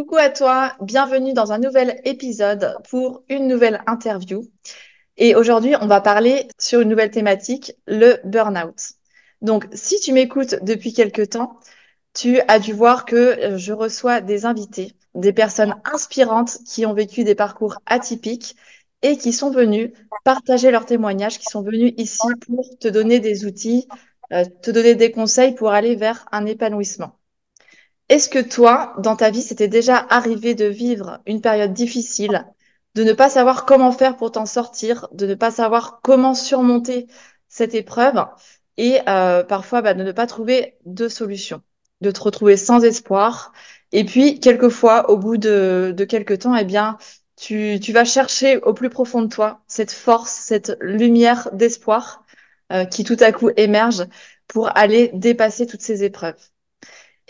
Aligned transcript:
Coucou 0.00 0.16
à 0.16 0.30
toi, 0.30 0.72
bienvenue 0.80 1.34
dans 1.34 1.52
un 1.52 1.58
nouvel 1.58 2.00
épisode 2.04 2.74
pour 2.88 3.22
une 3.28 3.46
nouvelle 3.46 3.82
interview. 3.86 4.48
Et 5.18 5.34
aujourd'hui, 5.34 5.74
on 5.78 5.86
va 5.86 6.00
parler 6.00 6.48
sur 6.58 6.80
une 6.80 6.88
nouvelle 6.88 7.10
thématique, 7.10 7.74
le 7.86 8.16
burn-out. 8.24 8.92
Donc, 9.42 9.66
si 9.74 10.00
tu 10.00 10.14
m'écoutes 10.14 10.54
depuis 10.62 10.94
quelque 10.94 11.20
temps, 11.20 11.60
tu 12.14 12.40
as 12.48 12.58
dû 12.58 12.72
voir 12.72 13.04
que 13.04 13.14
euh, 13.14 13.58
je 13.58 13.74
reçois 13.74 14.22
des 14.22 14.46
invités, 14.46 14.94
des 15.14 15.34
personnes 15.34 15.74
inspirantes 15.84 16.56
qui 16.64 16.86
ont 16.86 16.94
vécu 16.94 17.22
des 17.22 17.34
parcours 17.34 17.76
atypiques 17.84 18.56
et 19.02 19.18
qui 19.18 19.34
sont 19.34 19.50
venus 19.50 19.90
partager 20.24 20.70
leurs 20.70 20.86
témoignages, 20.86 21.38
qui 21.38 21.44
sont 21.44 21.60
venus 21.60 21.92
ici 21.98 22.26
pour 22.46 22.64
te 22.78 22.88
donner 22.88 23.20
des 23.20 23.44
outils, 23.44 23.86
euh, 24.32 24.46
te 24.62 24.70
donner 24.70 24.94
des 24.94 25.12
conseils 25.12 25.54
pour 25.54 25.72
aller 25.72 25.94
vers 25.94 26.26
un 26.32 26.46
épanouissement. 26.46 27.19
Est-ce 28.10 28.28
que 28.28 28.40
toi, 28.40 28.94
dans 28.98 29.16
ta 29.16 29.30
vie, 29.30 29.40
c'était 29.40 29.68
déjà 29.68 29.96
arrivé 30.10 30.54
de 30.54 30.66
vivre 30.66 31.20
une 31.26 31.40
période 31.40 31.72
difficile, 31.72 32.44
de 32.96 33.04
ne 33.04 33.12
pas 33.12 33.30
savoir 33.30 33.64
comment 33.64 33.92
faire 33.92 34.16
pour 34.16 34.32
t'en 34.32 34.46
sortir, 34.46 35.08
de 35.12 35.26
ne 35.26 35.34
pas 35.34 35.50
savoir 35.52 36.00
comment 36.02 36.34
surmonter 36.34 37.06
cette 37.48 37.74
épreuve 37.74 38.26
et 38.76 38.98
euh, 39.08 39.44
parfois 39.44 39.80
bah, 39.82 39.94
de 39.94 40.02
ne 40.02 40.12
pas 40.12 40.26
trouver 40.26 40.76
de 40.86 41.08
solution, 41.08 41.62
de 42.00 42.10
te 42.10 42.20
retrouver 42.20 42.56
sans 42.56 42.82
espoir. 42.84 43.52
Et 43.92 44.04
puis, 44.04 44.40
quelquefois, 44.40 45.08
au 45.10 45.16
bout 45.16 45.36
de, 45.36 45.94
de 45.96 46.04
quelques 46.04 46.40
temps, 46.40 46.56
eh 46.56 46.64
bien, 46.64 46.98
tu, 47.36 47.78
vas 47.92 48.04
chercher 48.04 48.58
au 48.58 48.74
plus 48.74 48.90
profond 48.90 49.22
de 49.22 49.28
toi 49.28 49.62
cette 49.68 49.92
force, 49.92 50.32
cette 50.32 50.76
lumière 50.80 51.48
d'espoir 51.52 52.24
euh, 52.72 52.84
qui 52.84 53.04
tout 53.04 53.16
à 53.20 53.32
coup 53.32 53.50
émerge 53.56 54.04
pour 54.48 54.76
aller 54.76 55.10
dépasser 55.14 55.66
toutes 55.66 55.82
ces 55.82 56.04
épreuves. 56.04 56.49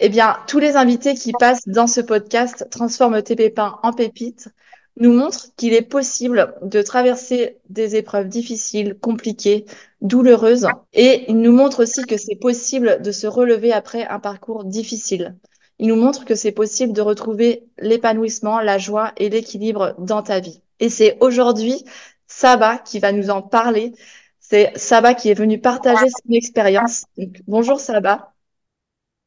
Eh 0.03 0.09
bien, 0.09 0.39
tous 0.47 0.59
les 0.59 0.77
invités 0.77 1.13
qui 1.13 1.31
passent 1.39 1.69
dans 1.69 1.87
ce 1.87 2.01
podcast 2.01 2.67
Transforme 2.71 3.23
tes 3.23 3.37
pépins 3.37 3.79
en 3.83 3.93
pépites 3.93 4.49
nous 4.97 5.13
montrent 5.13 5.49
qu'il 5.57 5.75
est 5.75 5.83
possible 5.83 6.55
de 6.63 6.81
traverser 6.81 7.59
des 7.69 7.97
épreuves 7.97 8.27
difficiles, 8.27 8.97
compliquées, 8.99 9.67
douloureuses. 10.01 10.69
Et 10.95 11.27
ils 11.29 11.39
nous 11.39 11.53
montrent 11.53 11.83
aussi 11.83 12.07
que 12.07 12.17
c'est 12.17 12.37
possible 12.37 13.03
de 13.03 13.13
se 13.13 13.27
relever 13.27 13.75
après 13.75 14.07
un 14.07 14.19
parcours 14.19 14.65
difficile. 14.65 15.37
Ils 15.79 15.89
nous 15.89 15.97
montrent 15.97 16.25
que 16.25 16.35
c'est 16.35 16.53
possible 16.53 16.95
de 16.95 17.03
retrouver 17.03 17.65
l'épanouissement, 17.79 18.61
la 18.61 18.79
joie 18.79 19.13
et 19.19 19.29
l'équilibre 19.29 19.95
dans 19.99 20.23
ta 20.23 20.41
vie. 20.41 20.63
Et 20.79 20.89
c'est 20.89 21.19
aujourd'hui 21.21 21.85
Saba 22.27 22.79
qui 22.79 23.01
va 23.01 23.13
nous 23.13 23.29
en 23.29 23.43
parler. 23.43 23.93
C'est 24.39 24.73
Saba 24.77 25.13
qui 25.13 25.29
est 25.29 25.35
venu 25.35 25.61
partager 25.61 26.09
son 26.09 26.33
expérience. 26.33 27.05
bonjour 27.47 27.79
Saba. 27.81 28.30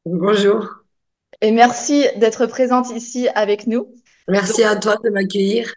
Bonjour. 0.05 0.67
Et 1.39 1.51
merci 1.51 2.05
d'être 2.17 2.45
présente 2.45 2.89
ici 2.89 3.29
avec 3.35 3.67
nous. 3.67 3.87
Merci 4.27 4.63
à 4.63 4.75
toi 4.75 4.97
de 5.01 5.09
m'accueillir. 5.09 5.73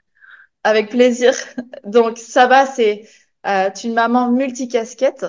Avec 0.65 0.91
plaisir. 0.91 1.33
Donc, 1.85 2.19
Saba, 2.19 2.67
c'est 2.67 3.09
euh, 3.47 3.71
une 3.85 3.95
maman 3.95 4.33
multicasquette, 4.33 5.27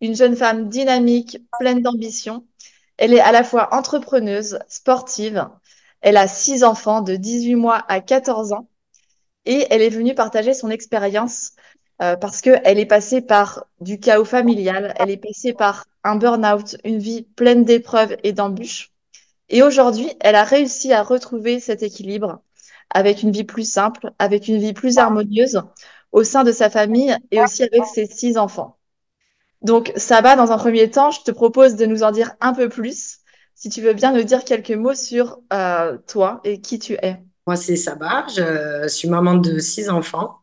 une 0.00 0.16
jeune 0.16 0.34
femme 0.34 0.68
dynamique, 0.68 1.38
pleine 1.60 1.80
d'ambition. 1.80 2.44
Elle 2.96 3.14
est 3.14 3.20
à 3.20 3.30
la 3.30 3.44
fois 3.44 3.72
entrepreneuse, 3.72 4.58
sportive. 4.68 5.48
Elle 6.00 6.16
a 6.16 6.26
six 6.26 6.64
enfants 6.64 7.02
de 7.02 7.14
18 7.14 7.54
mois 7.54 7.84
à 7.86 8.00
14 8.00 8.52
ans. 8.52 8.68
Et 9.44 9.66
elle 9.70 9.80
est 9.80 9.90
venue 9.90 10.14
partager 10.14 10.54
son 10.54 10.70
expérience 10.70 11.52
euh, 12.02 12.16
parce 12.16 12.40
qu'elle 12.40 12.78
est 12.78 12.86
passée 12.86 13.20
par 13.20 13.66
du 13.80 14.00
chaos 14.00 14.24
familial, 14.24 14.94
elle 14.98 15.10
est 15.10 15.16
passée 15.16 15.52
par 15.52 15.84
un 16.02 16.16
burn-out, 16.16 16.76
une 16.84 16.98
vie 16.98 17.22
pleine 17.22 17.64
d'épreuves 17.64 18.16
et 18.24 18.32
d'embûches. 18.32 18.90
Et 19.50 19.62
aujourd'hui, 19.62 20.10
elle 20.20 20.36
a 20.36 20.44
réussi 20.44 20.92
à 20.92 21.02
retrouver 21.02 21.60
cet 21.60 21.82
équilibre 21.82 22.40
avec 22.88 23.22
une 23.22 23.32
vie 23.32 23.44
plus 23.44 23.70
simple, 23.70 24.12
avec 24.18 24.48
une 24.48 24.58
vie 24.58 24.72
plus 24.72 24.98
harmonieuse 24.98 25.62
au 26.12 26.24
sein 26.24 26.44
de 26.44 26.52
sa 26.52 26.70
famille 26.70 27.14
et 27.30 27.40
aussi 27.40 27.64
avec 27.64 27.84
ses 27.84 28.06
six 28.06 28.38
enfants. 28.38 28.76
Donc, 29.62 29.92
Saba, 29.96 30.36
dans 30.36 30.52
un 30.52 30.58
premier 30.58 30.90
temps, 30.90 31.10
je 31.10 31.20
te 31.20 31.30
propose 31.30 31.76
de 31.76 31.84
nous 31.84 32.02
en 32.02 32.12
dire 32.12 32.32
un 32.40 32.54
peu 32.54 32.68
plus. 32.68 33.18
Si 33.54 33.68
tu 33.68 33.82
veux 33.82 33.92
bien 33.92 34.12
nous 34.12 34.22
dire 34.22 34.44
quelques 34.44 34.70
mots 34.70 34.94
sur 34.94 35.40
euh, 35.52 35.98
toi 36.06 36.40
et 36.44 36.60
qui 36.60 36.78
tu 36.78 36.94
es. 36.94 37.18
Moi, 37.46 37.56
c'est 37.56 37.76
Saba, 37.76 38.24
je 38.34 38.88
suis 38.88 39.08
maman 39.08 39.34
de 39.34 39.58
six 39.58 39.90
enfants. 39.90 40.39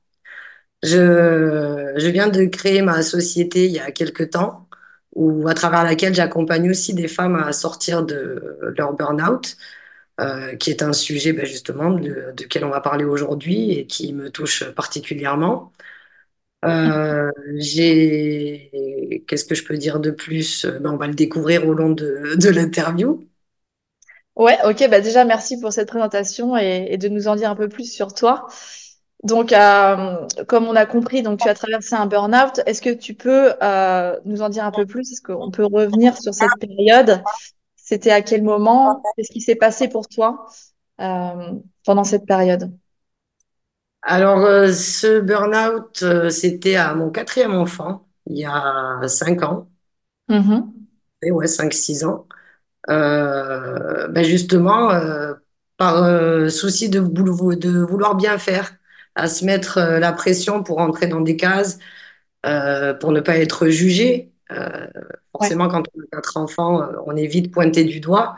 Je, 0.83 2.09
viens 2.09 2.27
de 2.29 2.45
créer 2.45 2.81
ma 2.81 3.01
société 3.01 3.65
il 3.65 3.71
y 3.71 3.79
a 3.79 3.91
quelques 3.91 4.31
temps 4.31 4.67
ou 5.15 5.47
à 5.47 5.53
travers 5.55 5.83
laquelle 5.83 6.13
j'accompagne 6.13 6.69
aussi 6.69 6.93
des 6.93 7.07
femmes 7.07 7.35
à 7.35 7.51
sortir 7.51 8.03
de 8.03 8.59
leur 8.77 8.93
burn-out, 8.93 9.57
euh, 10.19 10.55
qui 10.55 10.69
est 10.69 10.83
un 10.83 10.93
sujet 10.93 11.33
ben, 11.33 11.45
justement 11.45 11.91
de, 11.91 12.33
de, 12.35 12.43
quel 12.45 12.65
on 12.65 12.69
va 12.69 12.81
parler 12.81 13.05
aujourd'hui 13.05 13.71
et 13.71 13.87
qui 13.87 14.13
me 14.13 14.29
touche 14.29 14.63
particulièrement. 14.71 15.73
Euh, 16.65 17.31
j'ai, 17.55 19.23
qu'est-ce 19.27 19.45
que 19.45 19.55
je 19.55 19.63
peux 19.63 19.77
dire 19.77 19.99
de 19.99 20.11
plus? 20.11 20.65
Ben, 20.65 20.91
On 20.91 20.97
va 20.97 21.07
le 21.07 21.13
découvrir 21.13 21.67
au 21.67 21.73
long 21.73 21.91
de, 21.91 22.49
l'interview. 22.49 23.27
Ouais, 24.35 24.57
ok, 24.65 24.87
bah 24.89 25.01
déjà 25.01 25.25
merci 25.25 25.59
pour 25.59 25.73
cette 25.73 25.87
présentation 25.87 26.55
et, 26.57 26.95
de 26.97 27.07
nous 27.07 27.27
en 27.27 27.35
dire 27.35 27.49
un 27.49 27.55
peu 27.55 27.69
plus 27.69 27.91
sur 27.91 28.13
toi. 28.13 28.47
Donc, 29.27 29.51
euh, 29.51 30.25
comme 30.47 30.67
on 30.67 30.75
a 30.75 30.85
compris, 30.85 31.21
donc 31.21 31.41
tu 31.41 31.49
as 31.49 31.53
traversé 31.53 31.95
un 31.95 32.05
burn-out. 32.05 32.61
Est-ce 32.65 32.81
que 32.81 32.93
tu 32.93 33.13
peux 33.13 33.51
euh, 33.61 34.15
nous 34.23 34.41
en 34.41 34.47
dire 34.47 34.63
un 34.63 34.71
peu 34.71 34.85
plus? 34.85 35.11
Est-ce 35.11 35.21
qu'on 35.21 35.51
peut 35.51 35.65
revenir 35.65 36.17
sur 36.17 36.33
cette 36.33 36.57
période? 36.61 37.21
C'était 37.75 38.11
à 38.11 38.21
quel 38.21 38.41
moment? 38.41 39.03
Qu'est-ce 39.17 39.31
qui 39.31 39.41
s'est 39.41 39.55
passé 39.55 39.89
pour 39.89 40.07
toi 40.07 40.47
euh, 41.01 41.51
pendant 41.85 42.05
cette 42.05 42.25
période? 42.25 42.71
Alors, 44.01 44.39
ce 44.73 45.19
burn-out, 45.19 46.29
c'était 46.29 46.77
à 46.77 46.95
mon 46.95 47.09
quatrième 47.09 47.53
enfant, 47.53 48.07
il 48.27 48.37
y 48.37 48.45
a 48.45 49.01
cinq 49.07 49.43
ans. 49.43 49.67
Mmh. 50.29 50.59
Et 51.23 51.31
ouais, 51.31 51.47
cinq, 51.47 51.73
six 51.73 52.05
ans. 52.05 52.27
ben 52.87 54.23
justement, 54.23 54.89
par 55.75 56.49
souci 56.49 56.87
de, 56.87 57.01
de 57.01 57.79
vouloir 57.81 58.15
bien 58.15 58.37
faire 58.37 58.76
à 59.17 59.27
se 59.27 59.45
mettre 59.45 59.79
euh, 59.79 59.99
la 59.99 60.13
pression 60.13 60.63
pour 60.63 60.79
entrer 60.79 61.07
dans 61.07 61.21
des 61.21 61.35
cases, 61.35 61.79
euh, 62.45 62.93
pour 62.93 63.11
ne 63.11 63.19
pas 63.19 63.37
être 63.37 63.67
jugé. 63.67 64.31
Euh, 64.51 64.87
forcément, 65.31 65.67
quand 65.67 65.83
on 65.95 66.01
a 66.01 66.05
quatre 66.11 66.37
enfants, 66.37 66.87
on 67.05 67.15
est 67.17 67.27
vite 67.27 67.51
pointé 67.51 67.83
du 67.83 67.99
doigt. 67.99 68.37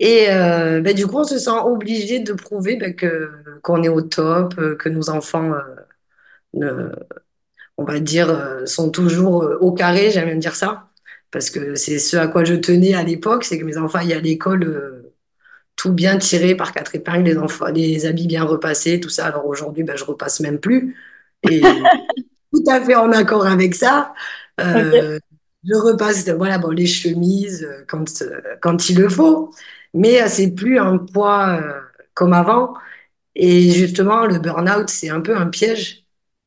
Et 0.00 0.26
ben, 0.28 0.94
du 0.94 1.06
coup, 1.08 1.18
on 1.18 1.24
se 1.24 1.38
sent 1.38 1.58
obligé 1.64 2.20
de 2.20 2.32
prouver 2.32 2.76
ben, 2.76 2.94
que 2.94 3.30
qu'on 3.62 3.82
est 3.82 3.88
au 3.88 4.00
top, 4.02 4.54
que 4.78 4.88
nos 4.88 5.10
enfants, 5.10 5.52
ne, 6.54 6.90
on 7.76 7.84
va 7.84 8.00
dire, 8.00 8.62
sont 8.66 8.90
toujours 8.90 9.44
au 9.60 9.72
carré, 9.72 10.10
j'aime 10.10 10.26
bien 10.26 10.36
dire 10.36 10.54
ça, 10.54 10.88
parce 11.30 11.50
que 11.50 11.74
c'est 11.74 11.98
ce 11.98 12.16
à 12.16 12.28
quoi 12.28 12.44
je 12.44 12.54
tenais 12.54 12.94
à 12.94 13.02
l'époque, 13.02 13.44
c'est 13.44 13.58
que 13.58 13.64
mes 13.64 13.78
enfants 13.78 13.98
aillent 13.98 14.14
à 14.14 14.20
l'école 14.20 15.04
tout 15.78 15.92
bien 15.92 16.18
tiré 16.18 16.56
par 16.56 16.72
quatre 16.72 16.94
épingles, 16.96 17.22
les, 17.22 17.38
enfants, 17.38 17.66
les 17.66 18.04
habits 18.04 18.26
bien 18.26 18.44
repassés, 18.44 19.00
tout 19.00 19.08
ça. 19.08 19.26
Alors 19.26 19.46
aujourd'hui, 19.46 19.84
ben, 19.84 19.96
je 19.96 20.04
repasse 20.04 20.40
même 20.40 20.58
plus. 20.58 20.96
Et 21.48 21.60
tout 22.52 22.64
à 22.68 22.80
fait 22.84 22.96
en 22.96 23.12
accord 23.12 23.46
avec 23.46 23.74
ça. 23.76 24.12
Euh, 24.60 25.20
je 25.64 25.74
repasse 25.74 26.28
voilà, 26.30 26.58
bon, 26.58 26.70
les 26.70 26.86
chemises 26.86 27.64
euh, 27.64 27.84
quand, 27.86 28.22
euh, 28.22 28.40
quand 28.60 28.90
il 28.90 28.98
le 28.98 29.08
faut. 29.08 29.52
Mais 29.94 30.26
c'est 30.28 30.50
plus 30.50 30.78
un 30.80 30.98
poids 30.98 31.62
comme 32.14 32.32
avant. 32.32 32.74
Et 33.36 33.70
justement, 33.70 34.26
le 34.26 34.38
burn-out, 34.38 34.90
c'est 34.90 35.10
un 35.10 35.20
peu 35.20 35.36
un 35.36 35.46
piège 35.46 36.04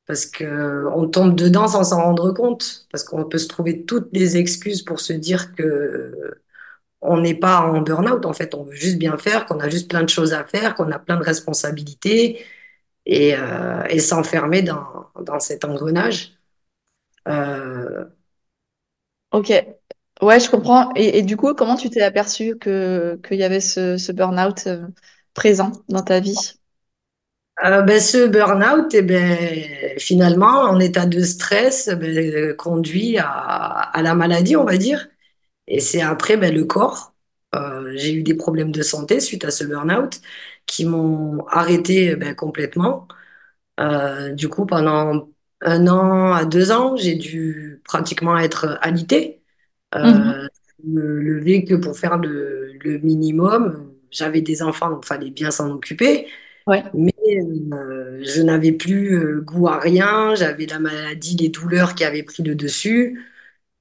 parce 0.07 0.25
qu'on 0.25 1.07
tombe 1.07 1.35
dedans 1.35 1.67
sans 1.69 1.85
s'en 1.85 2.03
rendre 2.03 2.33
compte, 2.33 2.85
parce 2.91 3.03
qu'on 3.05 3.23
peut 3.23 3.37
se 3.37 3.47
trouver 3.47 3.85
toutes 3.85 4.09
les 4.11 4.35
excuses 4.37 4.81
pour 4.81 4.99
se 4.99 5.13
dire 5.13 5.55
que 5.55 6.41
on 7.01 7.19
n'est 7.19 7.35
pas 7.35 7.61
en 7.61 7.81
burn-out, 7.81 8.25
en 8.25 8.33
fait, 8.33 8.53
on 8.53 8.63
veut 8.63 8.75
juste 8.75 8.97
bien 8.97 9.17
faire, 9.17 9.45
qu'on 9.45 9.59
a 9.59 9.69
juste 9.69 9.89
plein 9.89 10.03
de 10.03 10.09
choses 10.09 10.33
à 10.33 10.43
faire, 10.43 10.75
qu'on 10.75 10.91
a 10.91 10.99
plein 10.99 11.17
de 11.17 11.23
responsabilités 11.23 12.45
et, 13.05 13.35
euh, 13.35 13.99
s'enfermer 13.99 14.61
dans, 14.61 15.39
cet 15.39 15.65
engrenage. 15.65 16.33
Euh, 17.27 18.05
ok, 19.31 19.51
ouais, 20.21 20.39
je 20.39 20.49
comprends. 20.49 20.93
Et, 20.95 21.23
du 21.23 21.37
coup, 21.37 21.53
comment 21.55 21.75
tu 21.75 21.89
t'es 21.89 22.01
aperçu 22.01 22.57
qu'il 22.59 23.19
y 23.31 23.43
avait 23.43 23.59
ce, 23.61 23.97
ce 23.97 24.11
burn-out 24.11 24.67
euh, 24.67 24.87
présent 25.33 25.71
dans 25.89 26.03
ta 26.03 26.19
vie? 26.19 26.37
Euh, 27.65 27.81
ben, 27.81 27.99
ce 27.99 28.27
burn-out, 28.27 28.93
eh 28.93 29.01
ben, 29.01 29.97
finalement, 29.97 30.61
en 30.61 30.79
état 30.79 31.05
de 31.07 31.21
stress, 31.21 31.89
ben, 31.89 32.55
conduit 32.55 33.17
à, 33.17 33.25
à 33.25 34.01
la 34.03 34.13
maladie, 34.13 34.55
on 34.55 34.65
va 34.65 34.77
dire. 34.77 35.07
Et 35.67 35.79
c'est 35.79 36.01
après 36.01 36.37
ben, 36.37 36.53
le 36.53 36.65
corps. 36.65 37.15
Euh, 37.55 37.93
j'ai 37.95 38.13
eu 38.13 38.23
des 38.23 38.35
problèmes 38.35 38.71
de 38.71 38.81
santé 38.81 39.19
suite 39.19 39.43
à 39.45 39.51
ce 39.51 39.63
burn-out 39.65 40.21
qui 40.65 40.85
m'ont 40.85 41.45
arrêté 41.47 42.15
ben, 42.15 42.35
complètement. 42.35 43.07
Euh, 43.79 44.33
du 44.33 44.49
coup, 44.49 44.65
pendant 44.65 45.29
un 45.61 45.87
an 45.87 46.33
à 46.33 46.45
deux 46.45 46.71
ans, 46.71 46.95
j'ai 46.97 47.15
dû 47.15 47.81
pratiquement 47.85 48.37
être 48.37 48.77
alité. 48.81 49.43
Euh, 49.95 50.47
me 50.85 51.01
lever 51.19 51.65
que 51.65 51.75
pour 51.75 51.97
faire 51.97 52.17
le, 52.17 52.73
le 52.83 52.99
minimum. 52.99 53.93
J'avais 54.11 54.41
des 54.41 54.61
enfants, 54.63 54.89
donc 54.91 55.03
il 55.05 55.07
fallait 55.07 55.31
bien 55.31 55.51
s'en 55.51 55.71
occuper. 55.71 56.27
Ouais, 56.67 56.83
Mais 56.93 57.13
euh, 57.73 58.21
je 58.23 58.41
n'avais 58.41 58.71
plus 58.73 59.41
goût 59.43 59.67
à 59.67 59.79
rien. 59.79 60.35
J'avais 60.35 60.65
la 60.65 60.79
maladie, 60.79 61.37
les 61.37 61.49
douleurs 61.49 61.95
qui 61.95 62.03
avaient 62.03 62.23
pris 62.23 62.43
le 62.43 62.55
dessus. 62.55 63.21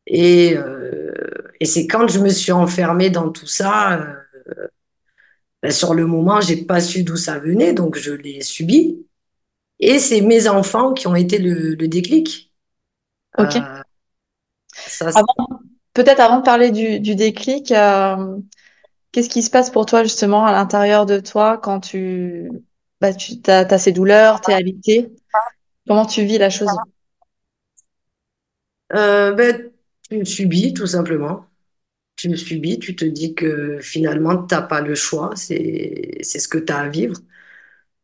Et, 0.06 0.56
euh, 0.56 1.12
et 1.60 1.64
c'est 1.66 1.86
quand 1.86 2.08
je 2.08 2.18
me 2.18 2.28
suis 2.28 2.52
enfermée 2.52 3.10
dans 3.10 3.30
tout 3.30 3.46
ça, 3.46 3.98
euh, 3.98 4.14
ben, 5.62 5.70
sur 5.70 5.94
le 5.94 6.06
moment, 6.06 6.40
j'ai 6.40 6.64
pas 6.64 6.80
su 6.80 7.02
d'où 7.02 7.16
ça 7.16 7.38
venait, 7.38 7.72
donc 7.72 7.96
je 7.96 8.12
l'ai 8.12 8.40
subi. 8.40 9.06
Et 9.78 9.98
c'est 9.98 10.20
mes 10.20 10.48
enfants 10.48 10.92
qui 10.92 11.06
ont 11.06 11.14
été 11.16 11.38
le, 11.38 11.74
le 11.74 11.88
déclic. 11.88 12.52
ok. 13.38 13.56
Euh, 13.56 13.82
ça, 14.86 15.10
peut-être 15.94 16.20
avant 16.20 16.38
de 16.38 16.44
parler 16.44 16.70
du, 16.70 17.00
du 17.00 17.14
déclic, 17.14 17.72
euh, 17.72 18.36
qu'est-ce 19.12 19.28
qui 19.28 19.42
se 19.42 19.50
passe 19.50 19.70
pour 19.70 19.86
toi 19.86 20.02
justement 20.02 20.44
à 20.44 20.52
l'intérieur 20.52 21.06
de 21.06 21.20
toi 21.20 21.58
quand 21.58 21.80
tu, 21.80 22.50
bah, 23.00 23.14
tu 23.14 23.34
as, 23.46 23.78
ces 23.78 23.92
douleurs, 23.92 24.40
t'es 24.40 24.52
alité? 24.52 25.10
Comment 25.86 26.06
tu 26.06 26.24
vis 26.24 26.38
la 26.38 26.50
chose? 26.50 26.68
euh, 28.94 29.32
ben, 29.32 29.70
tu 30.10 30.24
subis 30.26 30.74
tout 30.74 30.86
simplement. 30.86 31.46
Tu 32.16 32.36
subis, 32.36 32.78
tu 32.80 32.96
te 32.96 33.04
dis 33.04 33.34
que 33.34 33.78
finalement, 33.80 34.38
t'as 34.44 34.62
pas 34.62 34.80
le 34.82 34.94
choix, 34.94 35.32
c'est 35.36 36.18
c'est 36.22 36.38
ce 36.40 36.48
que 36.48 36.58
tu 36.58 36.72
as 36.72 36.80
à 36.80 36.88
vivre. 36.88 37.16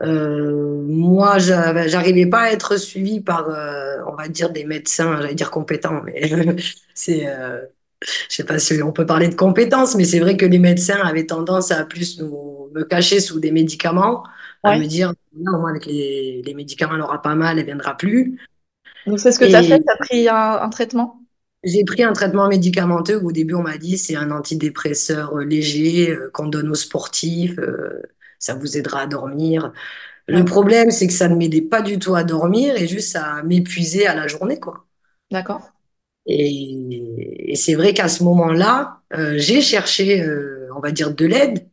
Euh, 0.02 0.82
moi, 0.86 1.38
j'avais- 1.38 1.88
j'arrivais 1.88 2.26
pas 2.26 2.42
à 2.42 2.52
être 2.52 2.76
suivie 2.78 3.20
par, 3.20 3.48
euh, 3.50 3.98
on 4.08 4.14
va 4.16 4.28
dire, 4.28 4.50
des 4.50 4.64
médecins, 4.64 5.16
j'allais 5.22 5.34
dire 5.36 5.50
compétents, 5.50 6.02
mais 6.04 6.22
c'est, 6.94 7.26
euh, 7.28 7.62
je 8.30 8.36
sais 8.36 8.44
pas 8.44 8.58
si 8.60 8.82
on 8.82 8.92
peut 8.92 9.06
parler 9.06 9.28
de 9.28 9.34
compétences, 9.36 9.96
mais 9.96 10.04
c'est 10.04 10.20
vrai 10.20 10.36
que 10.36 10.46
les 10.46 10.58
médecins 10.60 11.00
avaient 11.04 11.26
tendance 11.26 11.70
à 11.72 11.84
plus 11.86 12.20
nous, 12.20 12.70
me 12.74 12.84
cacher 12.84 13.20
sous 13.20 13.40
des 13.40 13.52
médicaments, 13.52 14.24
à 14.64 14.72
Ouais. 14.72 14.76
me 14.76 14.86
dire, 14.86 15.12
non, 15.36 15.60
moi, 15.60 15.70
avec 15.70 15.86
les, 15.86 16.42
les 16.44 16.54
médicaments, 16.54 16.94
elle 16.96 17.02
aura 17.02 17.22
pas 17.22 17.34
mal, 17.36 17.58
elle 17.58 17.66
viendra 17.66 17.96
plus. 17.96 18.38
Donc 19.06 19.18
c'est 19.20 19.32
ce 19.32 19.38
que 19.38 19.44
tu 19.46 19.56
as 19.56 19.62
fait, 19.62 19.78
Et 19.78 19.84
tu 19.84 19.90
as 19.90 19.96
pris 19.96 20.28
un, 20.28 20.34
un 20.62 20.68
traitement? 20.70 21.22
J'ai 21.66 21.84
pris 21.84 22.02
un 22.04 22.12
traitement 22.14 22.48
médicamenteux 22.48 23.18
où 23.22 23.28
au 23.30 23.32
début, 23.32 23.54
on 23.54 23.62
m'a 23.62 23.78
dit, 23.78 23.98
c'est 23.98 24.16
un 24.16 24.30
antidépresseur 24.30 25.36
euh, 25.36 25.44
léger 25.44 26.10
euh, 26.12 26.30
qu'on 26.32 26.48
donne 26.48 26.70
aux 26.70 26.74
sportifs, 26.76 27.58
euh, 27.58 28.02
ça 28.38 28.54
vous 28.54 28.78
aidera 28.78 29.02
à 29.02 29.06
dormir. 29.08 29.72
Le 30.28 30.44
problème, 30.44 30.90
c'est 30.92 31.08
que 31.08 31.14
ça 31.14 31.28
ne 31.28 31.36
m'aidait 31.36 31.62
pas 31.62 31.82
du 31.82 31.98
tout 31.98 32.14
à 32.16 32.24
dormir 32.24 32.76
et 32.76 32.88
juste 32.88 33.16
à 33.16 33.42
m'épuiser 33.44 34.06
à 34.06 34.14
la 34.14 34.28
journée, 34.28 34.60
quoi. 34.60 34.86
d'accord. 35.30 35.72
Et, 36.26 37.52
et 37.52 37.56
c'est 37.56 37.74
vrai 37.74 37.94
qu'à 37.94 38.08
ce 38.08 38.24
moment-là, 38.24 39.00
euh, 39.14 39.34
j'ai 39.38 39.60
cherché, 39.60 40.24
on 40.76 40.80
va 40.80 40.90
dire, 40.90 41.14
de 41.14 41.24
l'aide, 41.26 41.68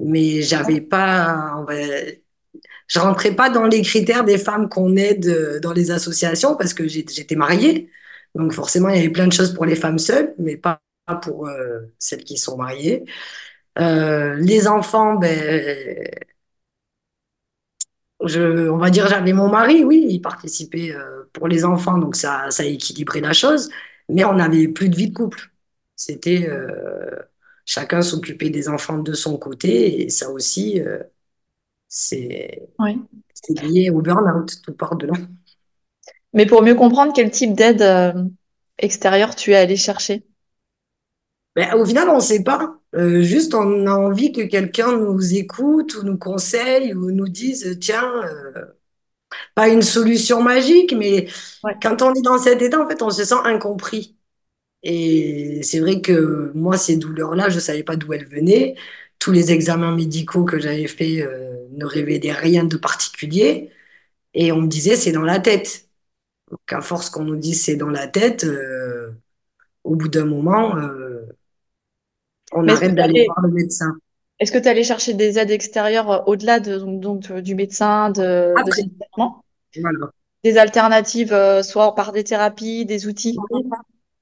mais 0.00 0.42
j'avais 0.42 0.80
pas, 0.80 1.54
on 1.58 1.64
va, 1.64 1.74
je 2.86 2.98
rentrais 2.98 3.34
pas 3.34 3.50
dans 3.50 3.66
les 3.66 3.82
critères 3.82 4.24
des 4.24 4.38
femmes 4.38 4.68
qu'on 4.68 4.96
aide 4.96 5.60
dans 5.60 5.72
les 5.72 5.90
associations 5.90 6.56
parce 6.56 6.74
que 6.74 6.88
j'étais 6.88 7.36
mariée. 7.36 7.90
Donc 8.34 8.52
forcément, 8.52 8.88
il 8.90 8.96
y 8.96 9.00
avait 9.00 9.10
plein 9.10 9.26
de 9.26 9.32
choses 9.32 9.54
pour 9.54 9.64
les 9.66 9.76
femmes 9.76 9.98
seules, 9.98 10.34
mais 10.38 10.56
pas 10.56 10.80
pour 11.22 11.48
euh, 11.48 11.80
celles 11.98 12.24
qui 12.24 12.36
sont 12.38 12.56
mariées. 12.58 13.04
Euh, 13.78 14.36
les 14.36 14.68
enfants, 14.68 15.16
ben, 15.16 16.08
Je, 18.24 18.68
on 18.68 18.78
va 18.78 18.90
dire, 18.90 19.06
j'avais 19.08 19.32
mon 19.32 19.48
mari, 19.48 19.84
oui, 19.84 20.06
il 20.10 20.20
participait 20.20 20.92
euh, 20.92 21.24
pour 21.32 21.46
les 21.46 21.64
enfants, 21.64 21.98
donc 21.98 22.16
ça, 22.16 22.50
ça 22.50 22.64
a 22.64 22.66
équilibré 22.66 23.20
la 23.20 23.32
chose, 23.32 23.70
mais 24.08 24.24
on 24.24 24.34
n'avait 24.34 24.66
plus 24.68 24.88
de 24.88 24.96
vie 24.96 25.08
de 25.10 25.14
couple. 25.14 25.52
C'était 25.94 26.48
chacun 27.64 28.02
s'occuper 28.02 28.50
des 28.50 28.68
enfants 28.68 28.98
de 28.98 29.12
son 29.14 29.36
côté, 29.38 30.02
et 30.02 30.10
ça 30.10 30.30
aussi, 30.30 30.80
c'est 31.88 32.68
lié 33.48 33.90
au 33.90 34.00
burn-out, 34.02 34.60
tout 34.62 34.74
part 34.74 34.96
de 34.96 35.06
là. 35.06 35.14
Mais 36.32 36.46
pour 36.46 36.62
mieux 36.62 36.74
comprendre 36.74 37.12
quel 37.14 37.30
type 37.30 37.54
d'aide 37.54 37.82
euh, 37.82 38.12
extérieure 38.78 39.34
tu 39.36 39.52
es 39.52 39.56
allé 39.56 39.76
chercher. 39.76 40.24
Ben, 41.56 41.74
au 41.74 41.84
final, 41.84 42.08
on 42.08 42.16
ne 42.16 42.20
sait 42.20 42.44
pas. 42.44 42.74
Euh, 42.94 43.22
juste, 43.22 43.54
on 43.54 43.86
a 43.86 43.92
envie 43.92 44.32
que 44.32 44.42
quelqu'un 44.42 44.96
nous 44.96 45.34
écoute 45.34 45.94
ou 45.96 46.02
nous 46.04 46.16
conseille 46.18 46.94
ou 46.94 47.10
nous 47.10 47.28
dise, 47.28 47.78
tiens, 47.80 48.10
euh, 48.24 48.64
pas 49.54 49.68
une 49.68 49.82
solution 49.82 50.42
magique, 50.42 50.94
mais 50.94 51.28
Ouais, 51.62 51.74
quand 51.82 52.02
on 52.02 52.14
est 52.14 52.22
dans 52.22 52.38
cet 52.38 52.62
état, 52.62 52.80
en 52.82 52.88
fait, 52.88 53.02
on 53.02 53.10
se 53.10 53.24
sent 53.24 53.36
incompris. 53.44 54.16
Et 54.84 55.60
c'est 55.64 55.80
vrai 55.80 56.00
que 56.02 56.52
moi, 56.54 56.78
ces 56.78 56.96
douleurs-là, 56.96 57.48
je 57.50 57.56
ne 57.56 57.60
savais 57.60 57.84
pas 57.84 57.96
d'où 57.96 58.12
elles 58.14 58.26
venaient. 58.28 58.76
Tous 59.18 59.32
les 59.32 59.52
examens 59.52 59.94
médicaux 59.96 60.44
que 60.44 60.58
j'avais 60.60 60.88
faits 60.88 61.28
ne 61.72 61.84
révélaient 61.86 62.32
rien 62.32 62.64
de 62.64 62.76
particulier. 62.78 63.70
Et 64.34 64.52
on 64.52 64.62
me 64.62 64.68
disait, 64.68 64.96
c'est 64.96 65.12
dans 65.12 65.22
la 65.22 65.40
tête. 65.40 65.87
Donc, 66.50 66.72
à 66.72 66.80
force 66.80 67.10
qu'on 67.10 67.24
nous 67.24 67.36
dise 67.36 67.62
c'est 67.64 67.76
dans 67.76 67.90
la 67.90 68.06
tête, 68.06 68.44
euh, 68.44 69.10
au 69.84 69.96
bout 69.96 70.08
d'un 70.08 70.24
moment, 70.24 70.76
euh, 70.76 71.26
on 72.52 72.62
Mais 72.62 72.72
arrête 72.72 72.94
d'aller 72.94 73.26
voir 73.26 73.46
le 73.46 73.52
médecin. 73.52 73.96
est-ce 74.38 74.52
que 74.52 74.58
tu 74.58 74.68
allé 74.68 74.84
chercher 74.84 75.14
des 75.14 75.38
aides 75.38 75.50
extérieures 75.50 76.10
euh, 76.10 76.18
au-delà 76.26 76.60
de, 76.60 76.78
donc, 76.78 77.00
donc, 77.00 77.32
du 77.32 77.54
médecin, 77.54 78.10
de, 78.10 78.54
Après, 78.56 78.82
voilà. 79.80 80.10
Des 80.44 80.56
alternatives, 80.56 81.32
euh, 81.32 81.62
soit 81.62 81.94
par 81.94 82.12
des 82.12 82.24
thérapies, 82.24 82.86
des 82.86 83.06
outils? 83.06 83.36
Oui, 83.50 83.62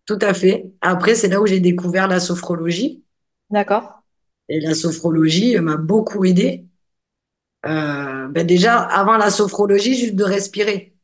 Tout 0.06 0.18
à 0.20 0.32
fait. 0.34 0.66
Après, 0.80 1.14
c'est 1.14 1.28
là 1.28 1.40
où 1.40 1.46
j'ai 1.46 1.60
découvert 1.60 2.08
la 2.08 2.20
sophrologie. 2.20 3.04
D'accord? 3.50 4.02
Et 4.48 4.60
la 4.60 4.74
sophrologie 4.74 5.56
m'a 5.58 5.76
beaucoup 5.76 6.24
aidé. 6.24 6.64
Euh, 7.66 8.28
ben 8.28 8.46
déjà, 8.46 8.80
avant 8.80 9.16
la 9.16 9.30
sophrologie, 9.30 9.94
juste 9.94 10.14
de 10.14 10.24
respirer. 10.24 10.95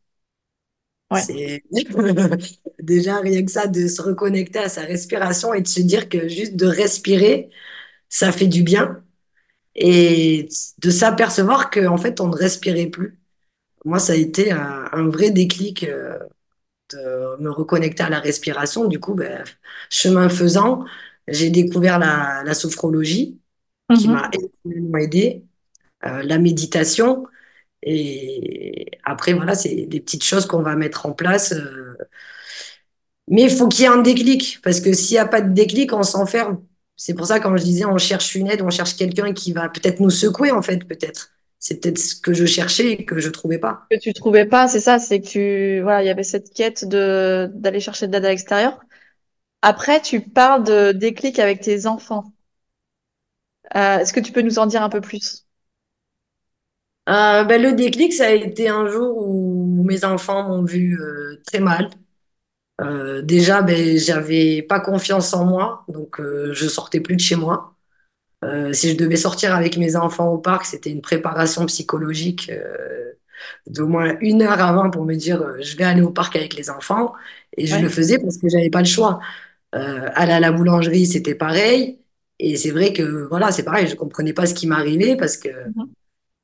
Ouais. 1.12 1.22
C'est 1.22 1.62
déjà 2.80 3.18
rien 3.20 3.44
que 3.44 3.50
ça, 3.50 3.66
de 3.66 3.88
se 3.88 4.02
reconnecter 4.02 4.58
à 4.60 4.68
sa 4.68 4.82
respiration 4.82 5.54
et 5.54 5.62
de 5.62 5.68
se 5.68 5.80
dire 5.80 6.08
que 6.08 6.28
juste 6.28 6.56
de 6.56 6.66
respirer, 6.66 7.50
ça 8.08 8.32
fait 8.32 8.48
du 8.48 8.62
bien. 8.62 9.02
Et 9.76 10.48
de 10.80 10.90
s'apercevoir 10.90 11.70
qu'en 11.70 11.98
fait, 11.98 12.20
on 12.20 12.28
ne 12.28 12.36
respirait 12.36 12.86
plus. 12.88 13.18
Moi, 13.84 13.98
ça 14.00 14.14
a 14.14 14.16
été 14.16 14.52
un, 14.52 14.88
un 14.92 15.08
vrai 15.10 15.30
déclic 15.30 15.84
euh, 15.84 16.18
de 16.92 17.42
me 17.42 17.50
reconnecter 17.50 18.02
à 18.02 18.10
la 18.10 18.20
respiration. 18.20 18.86
Du 18.86 19.00
coup, 19.00 19.14
ben, 19.14 19.44
chemin 19.90 20.28
faisant, 20.28 20.84
j'ai 21.28 21.50
découvert 21.50 21.98
la, 21.98 22.42
la 22.44 22.54
sophrologie 22.54 23.40
qui 23.94 24.08
m'a 24.08 24.30
Mhm. 24.30 24.58
énormément 24.64 24.98
aidé, 24.98 25.44
euh, 26.06 26.22
la 26.24 26.38
méditation. 26.38 27.26
Et 27.82 28.90
après, 29.04 29.32
voilà, 29.34 29.54
c'est 29.54 29.86
des 29.86 30.00
petites 30.00 30.24
choses 30.24 30.46
qu'on 30.46 30.62
va 30.62 30.76
mettre 30.76 31.06
en 31.06 31.12
place. 31.12 31.52
euh, 31.52 31.96
Mais 33.28 33.42
il 33.42 33.50
faut 33.50 33.68
qu'il 33.68 33.82
y 33.82 33.84
ait 33.84 33.88
un 33.88 34.02
déclic, 34.02 34.60
parce 34.62 34.80
que 34.80 34.92
s'il 34.92 35.14
n'y 35.14 35.18
a 35.18 35.26
pas 35.26 35.40
de 35.40 35.52
déclic, 35.52 35.92
on 35.92 36.02
s'enferme. 36.02 36.62
C'est 36.96 37.14
pour 37.14 37.26
ça, 37.26 37.40
quand 37.40 37.56
je 37.56 37.62
disais, 37.62 37.84
on 37.84 37.98
cherche 37.98 38.34
une 38.34 38.48
aide, 38.48 38.62
on 38.62 38.70
cherche 38.70 38.96
quelqu'un 38.96 39.32
qui 39.32 39.52
va 39.52 39.68
peut-être 39.68 40.00
nous 40.00 40.10
secouer, 40.10 40.50
en 40.50 40.62
fait, 40.62 40.84
peut-être. 40.84 41.30
C'est 41.58 41.80
peut-être 41.80 41.98
ce 41.98 42.16
que 42.16 42.32
je 42.34 42.44
cherchais 42.44 42.90
et 42.92 43.04
que 43.04 43.18
je 43.18 43.28
trouvais 43.30 43.58
pas. 43.58 43.84
Que 43.90 43.98
tu 43.98 44.12
trouvais 44.12 44.46
pas, 44.46 44.68
c'est 44.68 44.80
ça, 44.80 44.98
c'est 44.98 45.20
que 45.20 45.26
tu, 45.26 45.82
voilà, 45.82 46.02
il 46.02 46.06
y 46.06 46.10
avait 46.10 46.22
cette 46.24 46.52
quête 46.52 46.84
de, 46.88 47.50
d'aller 47.54 47.78
chercher 47.80 48.06
de 48.08 48.12
l'aide 48.12 48.24
à 48.24 48.30
l'extérieur. 48.30 48.80
Après, 49.62 50.00
tu 50.02 50.20
parles 50.20 50.64
de 50.64 50.92
déclic 50.92 51.38
avec 51.38 51.60
tes 51.62 51.86
enfants. 51.86 52.32
Euh, 53.76 53.98
est-ce 53.98 54.12
que 54.12 54.20
tu 54.20 54.32
peux 54.32 54.42
nous 54.42 54.58
en 54.58 54.66
dire 54.66 54.82
un 54.82 54.88
peu 54.88 55.00
plus? 55.00 55.41
Euh, 57.08 57.44
ben, 57.44 57.60
le 57.60 57.72
déclic, 57.72 58.12
ça 58.12 58.26
a 58.26 58.30
été 58.30 58.68
un 58.68 58.86
jour 58.88 59.16
où 59.18 59.82
mes 59.84 60.04
enfants 60.04 60.48
m'ont 60.48 60.64
vu 60.64 61.00
euh, 61.00 61.40
très 61.46 61.60
mal. 61.60 61.90
Euh, 62.80 63.22
déjà, 63.22 63.62
ben, 63.62 63.98
j'avais 63.98 64.62
pas 64.62 64.80
confiance 64.80 65.34
en 65.34 65.44
moi, 65.44 65.84
donc 65.88 66.20
je 66.20 66.68
sortais 66.68 67.00
plus 67.00 67.16
de 67.16 67.20
chez 67.20 67.36
moi. 67.36 67.74
Si 68.72 68.90
je 68.90 68.96
devais 68.96 69.16
sortir 69.16 69.54
avec 69.54 69.76
mes 69.76 69.96
enfants 69.96 70.28
au 70.32 70.38
parc, 70.38 70.66
c'était 70.66 70.90
une 70.90 71.00
préparation 71.00 71.66
psychologique 71.66 72.50
d'au 73.66 73.86
moins 73.86 74.16
une 74.20 74.42
heure 74.42 74.60
avant 74.60 74.90
pour 74.90 75.04
me 75.04 75.14
dire 75.14 75.44
je 75.60 75.76
vais 75.76 75.84
aller 75.84 76.02
au 76.02 76.10
parc 76.10 76.36
avec 76.36 76.54
les 76.56 76.70
enfants. 76.70 77.12
Et 77.56 77.66
je 77.66 77.76
le 77.78 77.88
faisais 77.88 78.18
parce 78.18 78.38
que 78.38 78.48
j'avais 78.48 78.70
pas 78.70 78.80
le 78.80 78.86
choix. 78.86 79.20
Aller 79.72 80.32
à 80.32 80.40
la 80.40 80.52
boulangerie, 80.52 81.06
c'était 81.06 81.34
pareil. 81.36 82.00
Et 82.40 82.56
c'est 82.56 82.70
vrai 82.70 82.92
que 82.92 83.28
voilà, 83.28 83.52
c'est 83.52 83.64
pareil, 83.64 83.86
je 83.86 83.94
comprenais 83.94 84.32
pas 84.32 84.46
ce 84.46 84.54
qui 84.54 84.66
m'arrivait 84.66 85.16
parce 85.16 85.36
que 85.36 85.48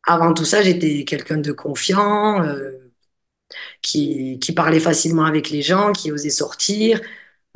avant 0.08 0.34
tout 0.34 0.44
ça, 0.46 0.62
j'étais 0.62 1.04
quelqu'un 1.04 1.38
de 1.38 1.52
confiant, 1.52 2.42
euh, 2.44 2.72
qui, 3.82 4.38
qui 4.40 4.52
parlait 4.52 4.80
facilement 4.80 5.24
avec 5.24 5.50
les 5.50 5.62
gens, 5.62 5.92
qui 5.92 6.12
osait 6.12 6.30
sortir. 6.30 7.00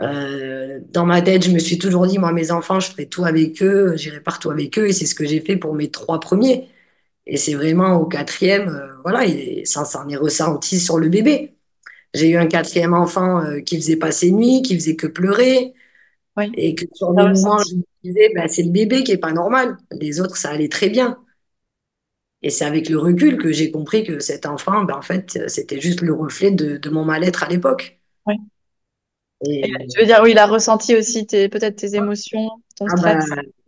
Euh, 0.01 0.81
dans 0.91 1.07
ma 1.07 1.23
tête, 1.23 1.45
je 1.45 1.51
me 1.53 1.59
suis 1.61 1.79
toujours 1.79 2.07
dit, 2.07 2.19
moi, 2.19 2.33
mes 2.33 2.53
enfants, 2.53 2.81
je 2.81 2.91
ferai 2.91 3.09
tout 3.09 3.25
avec 3.25 3.63
eux, 3.63 3.97
j'irai 3.97 4.21
partout 4.21 4.51
avec 4.51 4.79
eux, 4.79 4.89
et 4.89 4.93
c'est 4.95 5.07
ce 5.07 5.15
que 5.15 5.27
j'ai 5.27 5.41
fait 5.41 5.57
pour 5.57 5.75
mes 5.75 5.91
trois 5.91 6.21
premiers. 6.21 6.69
Et 7.27 7.37
c'est 7.39 7.55
vraiment 7.55 7.95
au 7.97 8.07
quatrième, 8.07 8.69
euh, 8.71 8.89
voilà, 9.05 9.27
et 9.27 9.65
ça 9.67 9.85
s'en 9.87 10.09
est 10.09 10.17
ressenti 10.17 10.81
sur 10.81 10.99
le 10.99 11.09
bébé. 11.11 11.55
J'ai 12.15 12.31
eu 12.31 12.37
un 12.39 12.47
quatrième 12.49 12.95
enfant 12.95 13.43
qui 13.67 13.77
faisait 13.77 13.97
pas 13.97 14.13
ses 14.13 14.33
nuits, 14.33 14.63
qui 14.63 14.75
faisait 14.77 14.97
que 14.97 15.07
pleurer, 15.09 15.75
Oui, 16.37 16.53
et 16.55 16.75
que 16.75 16.85
sur 16.95 17.13
le 17.13 17.25
moment, 17.35 17.59
je 17.69 17.77
me 17.77 17.83
disais, 18.05 18.33
bah, 18.35 18.49
c'est 18.49 18.63
le 18.65 18.71
bébé 18.71 19.05
qui 19.05 19.13
est 19.13 19.19
pas 19.19 19.33
normal. 19.33 19.77
Les 19.93 20.21
autres, 20.21 20.37
ça 20.37 20.51
allait 20.51 20.69
très 20.69 20.89
bien. 20.91 21.22
Et 22.43 22.51
c'est 22.51 22.65
avec 22.65 22.89
le 22.89 22.99
recul 22.99 23.39
que 23.39 23.53
j'ai 23.53 23.71
compris 23.71 24.05
que 24.05 24.19
cet 24.21 24.47
enfant, 24.47 24.85
ben, 24.85 24.97
en 24.97 25.03
fait, 25.03 25.49
c'était 25.49 25.81
juste 25.81 26.01
le 26.03 26.13
reflet 26.15 26.51
de, 26.51 26.77
de 26.77 26.91
mon 26.91 27.05
mal-être 27.05 27.43
à 27.45 27.49
l'époque. 27.49 28.01
Oui. 28.27 28.37
Et 29.63 29.63
Et 29.63 29.87
tu 29.89 30.01
veux 30.01 30.07
dire, 30.07 30.21
oui, 30.23 30.33
il 30.33 30.39
a 30.39 30.47
ressenti 30.47 30.95
aussi 30.97 31.27
peut-être 31.27 31.77
tes 31.77 31.95
émotions, 31.97 32.49
ton 32.77 32.89
ah 32.89 32.97
stress. 32.97 33.25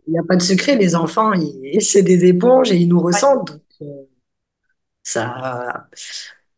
il 0.07 0.11
n'y 0.13 0.19
a 0.19 0.23
pas 0.23 0.35
de 0.35 0.41
secret, 0.41 0.75
les 0.77 0.95
enfants, 0.95 1.33
c'est 1.79 2.03
des 2.03 2.25
éponges 2.25 2.71
et 2.71 2.77
ils 2.77 2.87
nous 2.87 2.99
Ouais, 3.11 3.19
ressentent. 3.19 3.51
Donc, 3.51 3.61
euh, 3.81 4.05
ça, 5.03 5.87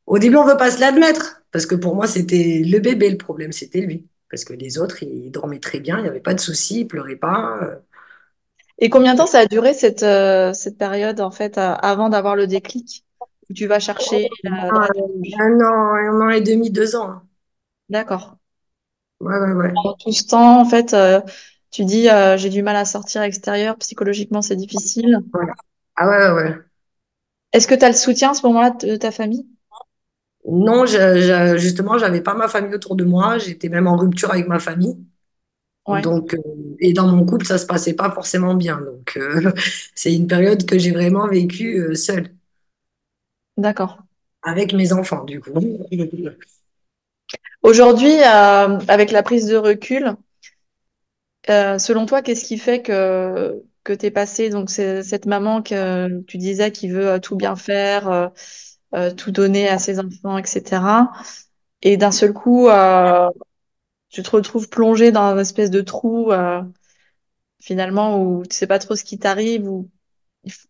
au 0.05 0.19
début, 0.19 0.37
on 0.37 0.45
veut 0.45 0.57
pas 0.57 0.71
se 0.71 0.79
l'admettre 0.79 1.43
parce 1.51 1.65
que 1.65 1.75
pour 1.75 1.95
moi, 1.95 2.07
c'était 2.07 2.63
le 2.65 2.79
bébé 2.79 3.09
le 3.09 3.17
problème, 3.17 3.51
c'était 3.51 3.81
lui. 3.81 4.07
Parce 4.29 4.45
que 4.45 4.53
les 4.53 4.77
autres, 4.79 5.03
ils 5.03 5.31
dormaient 5.31 5.59
très 5.59 5.79
bien, 5.79 5.99
il 5.99 6.03
n'y 6.03 6.09
avait 6.09 6.19
pas 6.21 6.33
de 6.33 6.39
soucis, 6.39 6.81
ils 6.81 6.87
pleuraient 6.87 7.15
pas. 7.17 7.59
Euh. 8.81 8.85
Et 8.85 8.89
combien 8.89 9.13
de 9.13 9.19
temps 9.19 9.27
ça 9.27 9.39
a 9.39 9.45
duré 9.47 9.73
cette, 9.73 10.03
euh, 10.03 10.53
cette 10.53 10.77
période, 10.77 11.19
en 11.21 11.31
fait, 11.31 11.57
euh, 11.57 11.73
avant 11.75 12.09
d'avoir 12.09 12.35
le 12.35 12.47
déclic, 12.47 13.05
où 13.49 13.53
tu 13.53 13.67
vas 13.67 13.79
chercher 13.79 14.29
la, 14.43 14.71
Un, 15.39 15.59
an, 15.61 15.95
un 15.95 16.21
an 16.21 16.29
et 16.29 16.41
demi, 16.41 16.71
deux 16.71 16.95
ans. 16.95 17.21
D'accord. 17.89 18.37
Ouais, 19.19 19.37
ouais, 19.39 19.53
ouais. 19.53 19.73
Pendant 19.73 19.93
tout 19.97 20.11
ce 20.11 20.25
temps, 20.25 20.59
en 20.59 20.65
fait, 20.65 20.93
euh, 20.93 21.21
tu 21.71 21.85
dis, 21.85 22.09
euh, 22.09 22.37
j'ai 22.37 22.49
du 22.49 22.61
mal 22.63 22.75
à 22.75 22.85
sortir 22.85 23.21
à 23.21 23.25
l'extérieur, 23.25 23.77
psychologiquement, 23.77 24.41
c'est 24.41 24.55
difficile. 24.55 25.19
Ouais. 25.33 25.45
Ah 25.95 26.07
ouais, 26.09 26.17
ouais. 26.31 26.43
ouais. 26.43 26.55
Est-ce 27.51 27.67
que 27.67 27.75
tu 27.75 27.83
as 27.83 27.89
le 27.89 27.93
soutien 27.95 28.31
à 28.31 28.33
ce 28.33 28.45
moment-là 28.47 28.69
de 28.71 28.95
ta 28.95 29.11
famille? 29.11 29.45
Non, 30.49 30.85
je, 30.87 30.97
je- 31.21 31.57
justement, 31.57 31.97
j'avais 31.99 32.21
pas 32.21 32.33
ma 32.33 32.47
famille 32.47 32.73
autour 32.73 32.95
de 32.95 33.03
moi. 33.03 33.37
J'étais 33.37 33.69
même 33.69 33.85
en 33.87 33.97
rupture 33.97 34.31
avec 34.31 34.47
ma 34.47 34.59
famille. 34.59 34.97
Ouais, 35.87 36.01
Donc, 36.01 36.33
euh, 36.33 36.39
et 36.79 36.93
dans 36.93 37.07
mon 37.07 37.25
couple, 37.25 37.45
ça 37.45 37.57
se 37.57 37.65
passait 37.65 37.95
pas 37.95 38.11
forcément 38.11 38.55
bien. 38.55 38.79
Donc, 38.81 39.17
euh, 39.17 39.51
c'est 39.95 40.13
une 40.13 40.27
période 40.27 40.65
que 40.65 40.77
j'ai 40.79 40.91
vraiment 40.91 41.27
vécue 41.27 41.79
euh, 41.81 41.95
seule, 41.95 42.29
d'accord. 43.57 43.97
avec 44.41 44.73
mes 44.73 44.93
enfants, 44.93 45.23
du 45.25 45.39
coup. 45.39 45.51
Aujourd'hui, 47.61 48.13
euh, 48.23 48.79
avec 48.87 49.11
la 49.11 49.21
prise 49.23 49.45
de 49.47 49.57
recul, 49.57 50.15
euh, 51.49 51.79
selon 51.79 52.05
toi, 52.05 52.21
qu'est-ce 52.21 52.43
qui 52.45 52.57
fait 52.57 52.81
que, 52.81 53.63
que 53.83 53.93
tu 53.93 54.07
es 54.07 54.11
passé, 54.11 54.49
donc 54.49 54.69
c'est 54.69 55.03
cette 55.03 55.25
maman 55.25 55.61
que 55.61 56.21
tu 56.23 56.37
disais 56.37 56.71
qui 56.71 56.89
veut 56.89 57.07
euh, 57.07 57.19
tout 57.19 57.35
bien 57.37 57.55
faire, 57.55 58.09
euh, 58.09 58.27
euh, 58.95 59.11
tout 59.13 59.31
donner 59.31 59.69
à 59.69 59.79
ses 59.79 59.99
enfants, 59.99 60.37
etc. 60.37 61.11
Et 61.81 61.97
d'un 61.97 62.11
seul 62.11 62.33
coup, 62.33 62.67
euh, 62.69 63.29
tu 64.09 64.23
te 64.23 64.29
retrouves 64.31 64.69
plongé 64.69 65.11
dans 65.11 65.33
une 65.33 65.39
espèce 65.39 65.71
de 65.71 65.81
trou, 65.81 66.31
euh, 66.31 66.61
finalement, 67.61 68.21
où 68.23 68.43
tu 68.45 68.55
sais 68.55 68.67
pas 68.67 68.79
trop 68.79 68.95
ce 68.95 69.03
qui 69.03 69.19
t'arrive, 69.19 69.65
faut, 69.65 69.89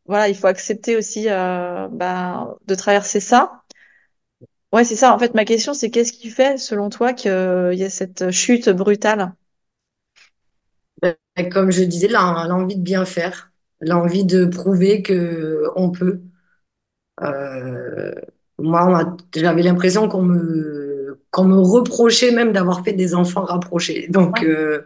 voilà, 0.05 0.29
il 0.29 0.35
faut 0.37 0.47
accepter 0.47 0.97
aussi 0.97 1.29
euh, 1.29 1.87
ben, 1.91 2.55
de 2.67 2.75
traverser 2.75 3.19
ça. 3.21 3.63
Ouais, 4.73 4.83
c'est 4.85 4.95
ça. 4.95 5.13
En 5.13 5.19
fait, 5.19 5.33
ma 5.33 5.43
question, 5.45 5.73
c'est 5.73 5.89
qu'est-ce 5.91 6.13
qui 6.13 6.29
fait, 6.29 6.57
selon 6.57 6.89
toi, 6.89 7.11
qu'il 7.13 7.31
y 7.73 7.83
a 7.83 7.89
cette 7.89 8.31
chute 8.31 8.69
brutale? 8.69 9.33
Et 11.37 11.49
Comme 11.49 11.71
je 11.71 11.83
disais, 11.83 12.07
l'en- 12.07 12.43
l'envie 12.47 12.75
de 12.75 12.81
bien 12.81 13.05
faire, 13.05 13.51
l'envie 13.81 14.25
de 14.25 14.45
prouver 14.45 15.01
que 15.01 15.63
on 15.75 15.91
peut. 15.91 16.21
Euh, 17.21 18.13
moi, 18.59 19.15
j'avais 19.35 19.63
l'impression 19.63 20.07
qu'on 20.09 20.21
me, 20.23 20.86
qu'on 21.37 21.45
me 21.45 21.59
reprochait 21.59 22.31
même 22.31 22.51
d'avoir 22.51 22.83
fait 22.83 22.93
des 22.93 23.13
enfants 23.13 23.43
rapprochés. 23.43 24.07
Donc, 24.09 24.41
euh, 24.41 24.81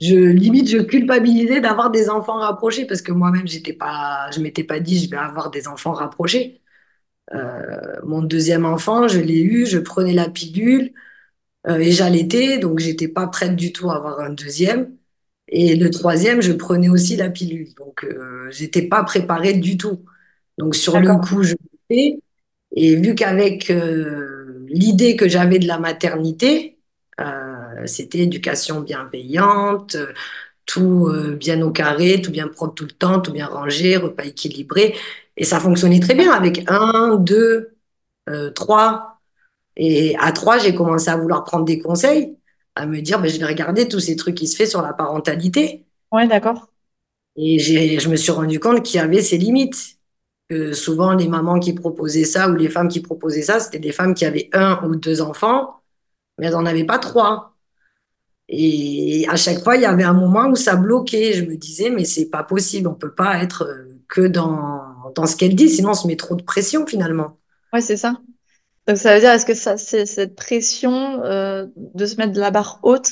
je 0.00 0.16
limite, 0.16 0.68
je 0.70 0.78
culpabilisais 0.78 1.60
d'avoir 1.60 1.90
des 1.90 2.08
enfants 2.08 2.38
rapprochés 2.38 2.86
parce 2.86 3.02
que 3.02 3.12
moi-même, 3.12 3.46
j'étais 3.46 3.74
pas, 3.74 4.30
je 4.34 4.40
m'étais 4.40 4.64
pas 4.64 4.80
dit, 4.80 5.04
je 5.04 5.10
vais 5.10 5.18
avoir 5.18 5.50
des 5.50 5.68
enfants 5.68 5.92
rapprochés. 5.92 6.62
Euh, 7.34 8.00
mon 8.04 8.22
deuxième 8.22 8.64
enfant, 8.64 9.06
je 9.06 9.20
l'ai 9.20 9.42
eu, 9.42 9.66
je 9.66 9.78
prenais 9.78 10.14
la 10.14 10.30
pilule 10.30 10.94
euh, 11.68 11.78
et 11.78 11.92
j'allaitais, 11.92 12.58
donc 12.58 12.78
j'étais 12.78 13.08
pas 13.08 13.26
prête 13.26 13.54
du 13.54 13.72
tout 13.72 13.90
à 13.90 13.96
avoir 13.96 14.20
un 14.20 14.30
deuxième. 14.30 14.96
Et 15.48 15.76
le 15.76 15.90
troisième, 15.90 16.40
je 16.40 16.52
prenais 16.52 16.88
aussi 16.88 17.16
la 17.16 17.28
pilule, 17.28 17.74
donc 17.74 18.04
euh, 18.04 18.48
j'étais 18.50 18.82
pas 18.88 19.04
préparée 19.04 19.54
du 19.54 19.76
tout. 19.76 20.00
Donc 20.56 20.74
sur 20.74 20.98
le 20.98 21.20
coup, 21.20 21.42
je 21.42 21.54
l'ai 21.90 22.14
fait. 22.14 22.22
Et 22.74 22.96
vu 22.96 23.14
qu'avec 23.14 23.70
euh, 23.70 24.41
l'idée 24.72 25.16
que 25.16 25.28
j'avais 25.28 25.58
de 25.58 25.66
la 25.66 25.78
maternité, 25.78 26.78
euh, 27.20 27.86
c'était 27.86 28.20
éducation 28.20 28.80
bienveillante, 28.80 29.96
tout 30.66 31.08
euh, 31.08 31.36
bien 31.36 31.60
au 31.62 31.70
carré, 31.70 32.22
tout 32.22 32.30
bien 32.30 32.48
propre 32.48 32.74
tout 32.74 32.84
le 32.84 32.92
temps, 32.92 33.20
tout 33.20 33.32
bien 33.32 33.46
rangé, 33.46 33.96
repas 33.96 34.24
équilibré. 34.24 34.94
Et 35.36 35.44
ça 35.44 35.60
fonctionnait 35.60 36.00
très 36.00 36.14
bien 36.14 36.32
avec 36.32 36.64
un, 36.68 37.16
deux, 37.16 37.74
euh, 38.28 38.50
trois. 38.50 39.20
Et 39.76 40.16
à 40.18 40.32
trois, 40.32 40.58
j'ai 40.58 40.74
commencé 40.74 41.08
à 41.10 41.16
vouloir 41.16 41.44
prendre 41.44 41.64
des 41.64 41.78
conseils, 41.78 42.36
à 42.74 42.86
me 42.86 43.00
dire, 43.00 43.20
ben, 43.20 43.28
je 43.28 43.38
vais 43.38 43.46
regarder 43.46 43.88
tous 43.88 44.00
ces 44.00 44.16
trucs 44.16 44.34
qui 44.34 44.46
se 44.46 44.56
fait 44.56 44.66
sur 44.66 44.82
la 44.82 44.92
parentalité. 44.92 45.86
Ouais, 46.10 46.26
d'accord. 46.26 46.68
Et 47.36 47.58
je 47.58 48.08
me 48.10 48.16
suis 48.16 48.32
rendu 48.32 48.60
compte 48.60 48.82
qu'il 48.82 49.00
y 49.00 49.02
avait 49.02 49.22
ses 49.22 49.38
limites. 49.38 49.96
Que 50.52 50.72
souvent, 50.72 51.14
les 51.14 51.28
mamans 51.28 51.60
qui 51.60 51.72
proposaient 51.74 52.24
ça 52.24 52.50
ou 52.50 52.54
les 52.56 52.68
femmes 52.70 52.88
qui 52.88 53.00
proposaient 53.00 53.42
ça, 53.42 53.60
c'était 53.60 53.78
des 53.78 53.92
femmes 53.92 54.14
qui 54.14 54.24
avaient 54.26 54.50
un 54.52 54.82
ou 54.86 54.96
deux 54.96 55.22
enfants, 55.22 55.76
mais 56.38 56.46
elles 56.48 56.54
n'en 56.54 56.66
avaient 56.66 56.86
pas 56.86 56.98
trois. 56.98 57.56
Et 58.48 59.26
à 59.30 59.36
chaque 59.36 59.60
fois, 59.62 59.76
il 59.76 59.82
y 59.82 59.86
avait 59.86 60.04
un 60.04 60.12
moment 60.12 60.48
où 60.48 60.56
ça 60.56 60.76
bloquait. 60.76 61.32
Je 61.34 61.44
me 61.44 61.56
disais, 61.56 61.90
mais 61.90 62.04
c'est 62.04 62.30
pas 62.30 62.42
possible, 62.44 62.88
on 62.88 62.94
peut 62.94 63.14
pas 63.14 63.42
être 63.42 63.64
euh, 63.64 64.00
que 64.08 64.22
dans, 64.22 65.12
dans 65.14 65.26
ce 65.26 65.36
qu'elle 65.36 65.54
dit, 65.56 65.70
sinon 65.70 65.90
on 65.90 65.94
se 65.94 66.06
met 66.06 66.16
trop 66.16 66.34
de 66.36 66.42
pression 66.42 66.86
finalement. 66.86 67.38
Ouais, 67.72 67.80
c'est 67.80 67.96
ça. 67.96 68.20
Donc 68.88 68.98
ça 68.98 69.14
veut 69.14 69.20
dire, 69.20 69.32
est-ce 69.32 69.46
que 69.46 69.54
ça, 69.54 69.78
c'est 69.78 70.06
cette 70.06 70.36
pression 70.36 71.22
euh, 71.24 71.66
de 71.76 72.06
se 72.06 72.16
mettre 72.16 72.32
de 72.32 72.40
la 72.40 72.50
barre 72.50 72.80
haute 72.82 73.08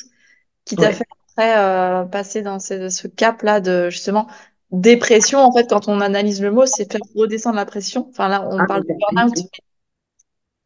qui 0.67 0.79
t'a 0.79 0.93
Ouais. 0.93 0.95
fait 0.95 1.05
après 1.33 1.59
euh, 1.59 2.05
passer 2.07 2.43
dans 2.43 2.61
ce, 2.61 2.89
ce 2.91 3.09
cap-là 3.09 3.61
de 3.61 3.91
justement 3.91 4.29
dépression. 4.73 5.39
En 5.41 5.53
fait, 5.53 5.69
quand 5.69 5.89
on 5.89 6.01
analyse 6.01 6.41
le 6.43 6.51
mot, 6.51 6.67
c'est 6.67 6.91
faire 6.91 7.01
redescendre 7.15 7.57
la 7.57 7.67
pression. 7.67 8.09
Enfin 8.11 8.29
là, 8.29 8.47
on 8.51 8.59
Ah, 8.59 8.67
parle 8.67 8.83
de 8.85 8.95
burn-out, 9.13 9.35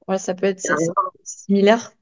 ouais, 0.08 0.18
ça 0.18 0.34
peut 0.34 0.46
être 0.46 0.62
t'as 0.62 0.74
similaire. 1.22 1.92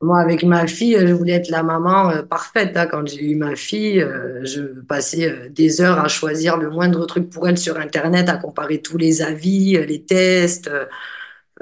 Moi, 0.00 0.18
avec 0.20 0.42
ma 0.42 0.66
fille, 0.66 0.96
je 0.98 1.12
voulais 1.12 1.34
être 1.34 1.48
la 1.48 1.62
maman 1.62 2.10
euh, 2.10 2.22
parfaite. 2.22 2.76
hein. 2.76 2.86
Quand 2.86 3.06
j'ai 3.06 3.24
eu 3.30 3.36
ma 3.36 3.54
fille, 3.54 4.00
euh, 4.02 4.44
je 4.44 4.62
passais 4.82 5.30
euh, 5.30 5.48
des 5.48 5.80
heures 5.80 6.00
à 6.00 6.08
choisir 6.08 6.56
le 6.56 6.70
moindre 6.70 7.06
truc 7.06 7.30
pour 7.30 7.46
elle 7.48 7.56
sur 7.56 7.76
Internet, 7.78 8.28
à 8.28 8.36
comparer 8.36 8.82
tous 8.82 8.98
les 8.98 9.22
avis, 9.22 9.76
euh, 9.76 9.84
les 9.84 10.02
tests, 10.04 10.66
euh, 10.68 10.86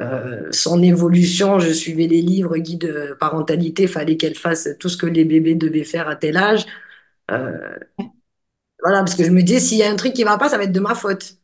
euh, 0.00 0.48
son 0.52 0.82
évolution. 0.82 1.58
Je 1.60 1.72
suivais 1.72 2.06
les 2.06 2.22
livres 2.22 2.56
guides 2.58 2.80
de 2.82 3.16
parentalité. 3.20 3.86
Fallait 3.86 4.16
qu'elle 4.16 4.36
fasse 4.36 4.68
tout 4.78 4.88
ce 4.88 4.96
que 4.96 5.06
les 5.06 5.24
bébés 5.24 5.54
devaient 5.56 5.84
faire 5.84 6.08
à 6.08 6.16
tel 6.16 6.36
âge. 6.38 6.66
Voilà, 8.82 8.98
parce 9.00 9.14
que 9.14 9.24
je 9.24 9.30
me 9.30 9.42
disais, 9.42 9.60
s'il 9.60 9.78
y 9.78 9.82
a 9.82 9.90
un 9.90 9.96
truc 9.96 10.12
qui 10.14 10.24
va 10.24 10.38
pas, 10.38 10.48
ça 10.48 10.56
va 10.58 10.64
être 10.64 10.72
de 10.72 10.80
ma 10.80 10.94
faute. 10.94 11.36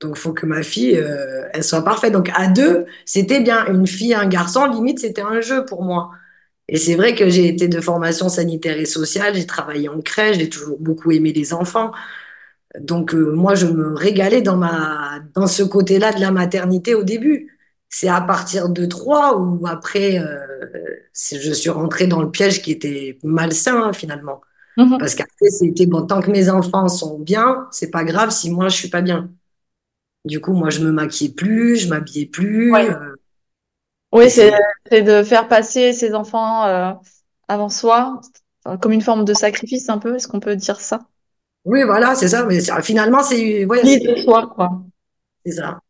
Donc, 0.00 0.14
il 0.16 0.20
faut 0.20 0.32
que 0.32 0.46
ma 0.46 0.62
fille, 0.62 0.96
euh, 0.96 1.48
elle 1.52 1.64
soit 1.64 1.82
parfaite. 1.82 2.12
Donc, 2.12 2.30
à 2.34 2.46
deux, 2.48 2.86
c'était 3.04 3.40
bien. 3.40 3.66
Une 3.66 3.86
fille, 3.86 4.14
un 4.14 4.26
garçon, 4.28 4.66
limite, 4.66 5.00
c'était 5.00 5.22
un 5.22 5.40
jeu 5.40 5.64
pour 5.64 5.82
moi. 5.82 6.10
Et 6.68 6.78
c'est 6.78 6.96
vrai 6.96 7.14
que 7.16 7.28
j'ai 7.30 7.48
été 7.48 7.68
de 7.68 7.80
formation 7.80 8.28
sanitaire 8.28 8.78
et 8.78 8.86
sociale, 8.86 9.34
j'ai 9.36 9.46
travaillé 9.46 9.88
en 9.88 10.00
crèche, 10.02 10.38
j'ai 10.38 10.48
toujours 10.50 10.78
beaucoup 10.80 11.12
aimé 11.12 11.32
les 11.32 11.52
enfants. 11.54 11.92
Donc 12.80 13.14
euh, 13.14 13.32
moi, 13.32 13.54
je 13.54 13.66
me 13.66 13.94
régalais 13.94 14.42
dans 14.42 14.56
ma, 14.56 15.20
dans 15.34 15.46
ce 15.46 15.62
côté-là 15.62 16.12
de 16.12 16.20
la 16.20 16.30
maternité 16.32 16.94
au 16.94 17.04
début. 17.04 17.58
C'est 17.90 18.08
à 18.08 18.20
partir 18.20 18.68
de 18.70 18.86
trois 18.86 19.38
ou 19.38 19.66
après, 19.66 20.18
euh, 20.20 20.38
je 21.14 21.52
suis 21.52 21.70
rentrée 21.70 22.06
dans 22.06 22.22
le 22.22 22.30
piège 22.30 22.62
qui 22.62 22.72
était 22.72 23.18
malsain 23.24 23.82
hein, 23.84 23.92
finalement. 23.92 24.40
Mhm. 24.78 24.98
Parce 24.98 25.14
qu'après, 25.14 25.50
c'était 25.50 25.86
bon, 25.86 26.06
tant 26.06 26.20
que 26.22 26.30
mes 26.30 26.50
enfants 26.50 26.88
sont 26.88 27.18
bien, 27.20 27.68
c'est 27.72 27.90
pas 27.90 28.04
grave 28.04 28.30
si 28.30 28.50
moi 28.50 28.68
je 28.68 28.76
suis 28.76 28.88
pas 28.90 29.02
bien. 29.02 29.30
Du 30.24 30.40
coup, 30.40 30.52
moi, 30.54 30.70
je 30.70 30.80
me 30.80 30.92
maquillais 30.92 31.32
plus, 31.34 31.76
je 31.78 31.88
m'habillais 31.88 32.26
plus. 32.26 32.72
Ouais. 32.72 32.88
euh, 32.90 33.14
Oui, 34.12 34.30
c'est 34.30 34.52
de 34.90 35.22
faire 35.22 35.48
passer 35.48 35.92
ses 35.92 36.14
enfants 36.14 36.64
euh, 36.66 36.92
avant 37.48 37.68
soi, 37.68 38.20
Enfin, 38.64 38.76
comme 38.78 38.92
une 38.92 39.02
forme 39.02 39.24
de 39.24 39.34
sacrifice 39.34 39.88
un 39.88 39.98
peu. 39.98 40.16
Est-ce 40.16 40.28
qu'on 40.28 40.40
peut 40.40 40.56
dire 40.56 40.80
ça? 40.80 41.00
oui, 41.64 41.82
voilà, 41.84 42.14
c'est 42.14 42.28
ça. 42.28 42.44
Mais 42.46 42.60
finalement, 42.82 43.22
c'est 43.22 43.64
ouais, 43.66 43.82
de 43.84 44.16
soi, 44.22 44.46
quoi. 44.54 44.82
c'est 45.44 45.52
ça. 45.52 45.80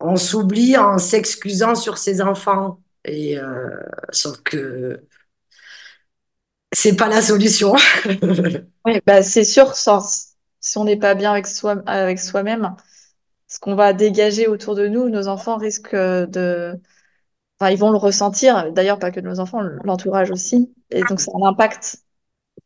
On 0.00 0.16
s'oublie 0.16 0.76
en 0.76 0.98
s'excusant 0.98 1.74
sur 1.74 1.98
ses 1.98 2.20
enfants. 2.20 2.80
Et 3.04 3.38
euh, 3.38 3.70
sauf 4.10 4.42
que 4.42 5.00
c'est 6.78 6.94
pas 6.96 7.08
la 7.08 7.22
solution. 7.22 7.74
Oui, 8.84 9.00
bah 9.06 9.22
c'est 9.22 9.44
sûr, 9.44 9.74
sans- 9.74 10.34
si 10.60 10.78
on 10.78 10.84
n'est 10.84 10.96
pas 10.98 11.14
bien 11.14 11.32
avec 11.32 11.46
soi, 11.46 11.82
avec 11.86 12.18
soi-même, 12.20 12.76
ce 13.48 13.58
qu'on 13.60 13.74
va 13.76 13.92
dégager 13.92 14.48
autour 14.48 14.74
de 14.76 14.88
nous, 14.88 15.08
nos 15.10 15.28
enfants 15.28 15.56
risquent 15.58 15.94
de, 15.96 16.80
enfin, 17.60 17.72
ils 17.72 17.78
vont 17.78 17.90
le 17.92 17.98
ressentir. 17.98 18.72
D'ailleurs, 18.72 18.98
pas 18.98 19.10
que 19.12 19.20
nos 19.20 19.40
enfants, 19.40 19.62
l'entourage 19.84 20.30
aussi. 20.30 20.74
Et 20.90 21.04
donc, 21.04 21.20
ça 21.20 21.32
a 21.34 21.38
un 21.46 21.48
impact. 21.50 21.98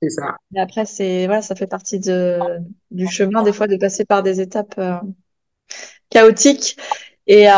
C'est 0.03 0.11
ça. 0.11 0.37
Mais 0.53 0.61
après, 0.61 0.87
c'est, 0.87 1.27
voilà, 1.27 1.43
ça 1.43 1.55
fait 1.57 1.67
partie 1.69 2.01
de, 2.01 2.39
du 2.91 3.09
chemin, 3.09 3.43
des 3.45 3.53
fois, 3.53 3.69
de 3.69 3.77
passer 3.77 4.05
par 4.07 4.23
des 4.23 4.41
étapes 4.41 4.75
euh, 4.79 4.97
chaotiques. 6.11 6.77
Et 7.27 7.49
euh, 7.49 7.53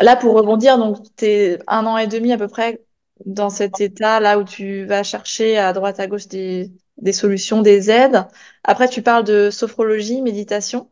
là, 0.00 0.16
pour 0.20 0.34
rebondir, 0.34 0.78
donc, 0.78 0.98
t'es 1.16 1.58
un 1.66 1.86
an 1.86 1.96
et 1.98 2.06
demi 2.06 2.32
à 2.32 2.38
peu 2.38 2.48
près 2.48 2.80
dans 3.26 3.50
cet 3.50 3.80
état 3.80 4.20
là 4.20 4.38
où 4.38 4.44
tu 4.44 4.84
vas 4.86 5.02
chercher 5.02 5.58
à 5.58 5.72
droite 5.72 6.00
à 6.00 6.06
gauche 6.06 6.28
des, 6.28 6.70
des 6.98 7.12
solutions, 7.12 7.62
des 7.62 7.90
aides. 7.90 8.26
Après, 8.64 8.88
tu 8.88 9.02
parles 9.02 9.24
de 9.24 9.50
sophrologie, 9.50 10.22
méditation. 10.22 10.90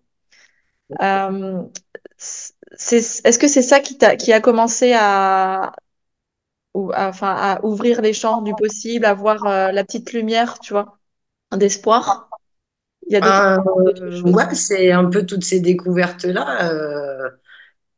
Euh, 1.03 1.63
est-ce 2.19 3.39
que 3.39 3.49
c'est 3.49 3.63
ça 3.63 3.81
qui 3.81 3.99
t'a, 3.99 4.17
qui 4.17 4.33
a 4.33 4.41
commencé 4.41 4.93
à, 4.95 5.73
ou, 6.75 6.93
à- 6.93 7.09
enfin, 7.09 7.35
à 7.37 7.65
ouvrir 7.65 8.01
les 8.03 8.13
champs 8.13 8.43
du 8.43 8.55
possible, 8.55 9.05
à 9.05 9.15
voir 9.15 9.45
euh, 9.47 9.73
la 9.73 9.85
petite 9.85 10.13
lumière, 10.13 10.59
tu 10.61 10.73
vois, 10.73 10.99
d'espoir? 11.57 12.31
Il 13.09 13.15
y 13.15 13.17
a 13.17 13.23
Euh, 13.23 14.23
ouais, 14.23 14.55
c'est 14.55 14.93
un 14.93 15.05
peu 15.07 15.27
toutes 15.27 15.45
ces 15.45 15.61
découvertes-là. 15.61 16.65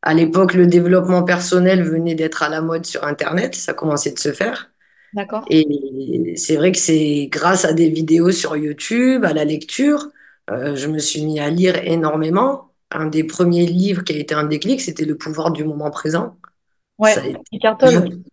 À 0.03 0.15
l'époque, 0.15 0.55
le 0.55 0.67
développement 0.67 1.23
personnel 1.25 1.83
venait 1.85 2.15
d'être 2.15 2.43
à 2.43 2.49
la 2.49 2.61
mode 2.61 2.87
sur 2.87 3.05
Internet, 3.05 3.55
ça 3.55 3.75
commençait 3.75 4.13
de 4.13 4.19
se 4.19 4.33
faire. 4.33 4.71
D'accord? 5.15 5.49
Et 5.49 6.35
c'est 6.37 6.57
vrai 6.57 6.73
que 6.73 6.79
c'est 6.79 7.29
grâce 7.31 7.65
à 7.65 7.73
des 7.73 7.91
vidéos 7.91 8.33
sur 8.33 8.57
YouTube, 8.57 9.25
à 9.25 9.33
la 9.35 9.45
lecture, 9.45 10.09
euh, 10.51 10.77
je 10.77 10.89
me 10.89 10.99
suis 10.99 11.25
mis 11.25 11.41
à 11.41 11.51
lire 11.51 11.77
énormément. 11.85 12.73
Un 12.91 13.07
des 13.07 13.25
premiers 13.25 13.67
livres 13.67 14.05
qui 14.05 14.15
a 14.15 14.17
été 14.19 14.35
un 14.35 14.45
déclic, 14.45 14.81
c'était 14.81 15.05
Le 15.05 15.17
pouvoir 15.17 15.53
du 15.53 15.65
moment 15.65 15.91
présent. 15.91 16.39
Ça 17.03 17.21
Ouais, 17.21 17.31
été- 17.31 17.41
il 17.51 17.59
cartonne. 17.61 18.25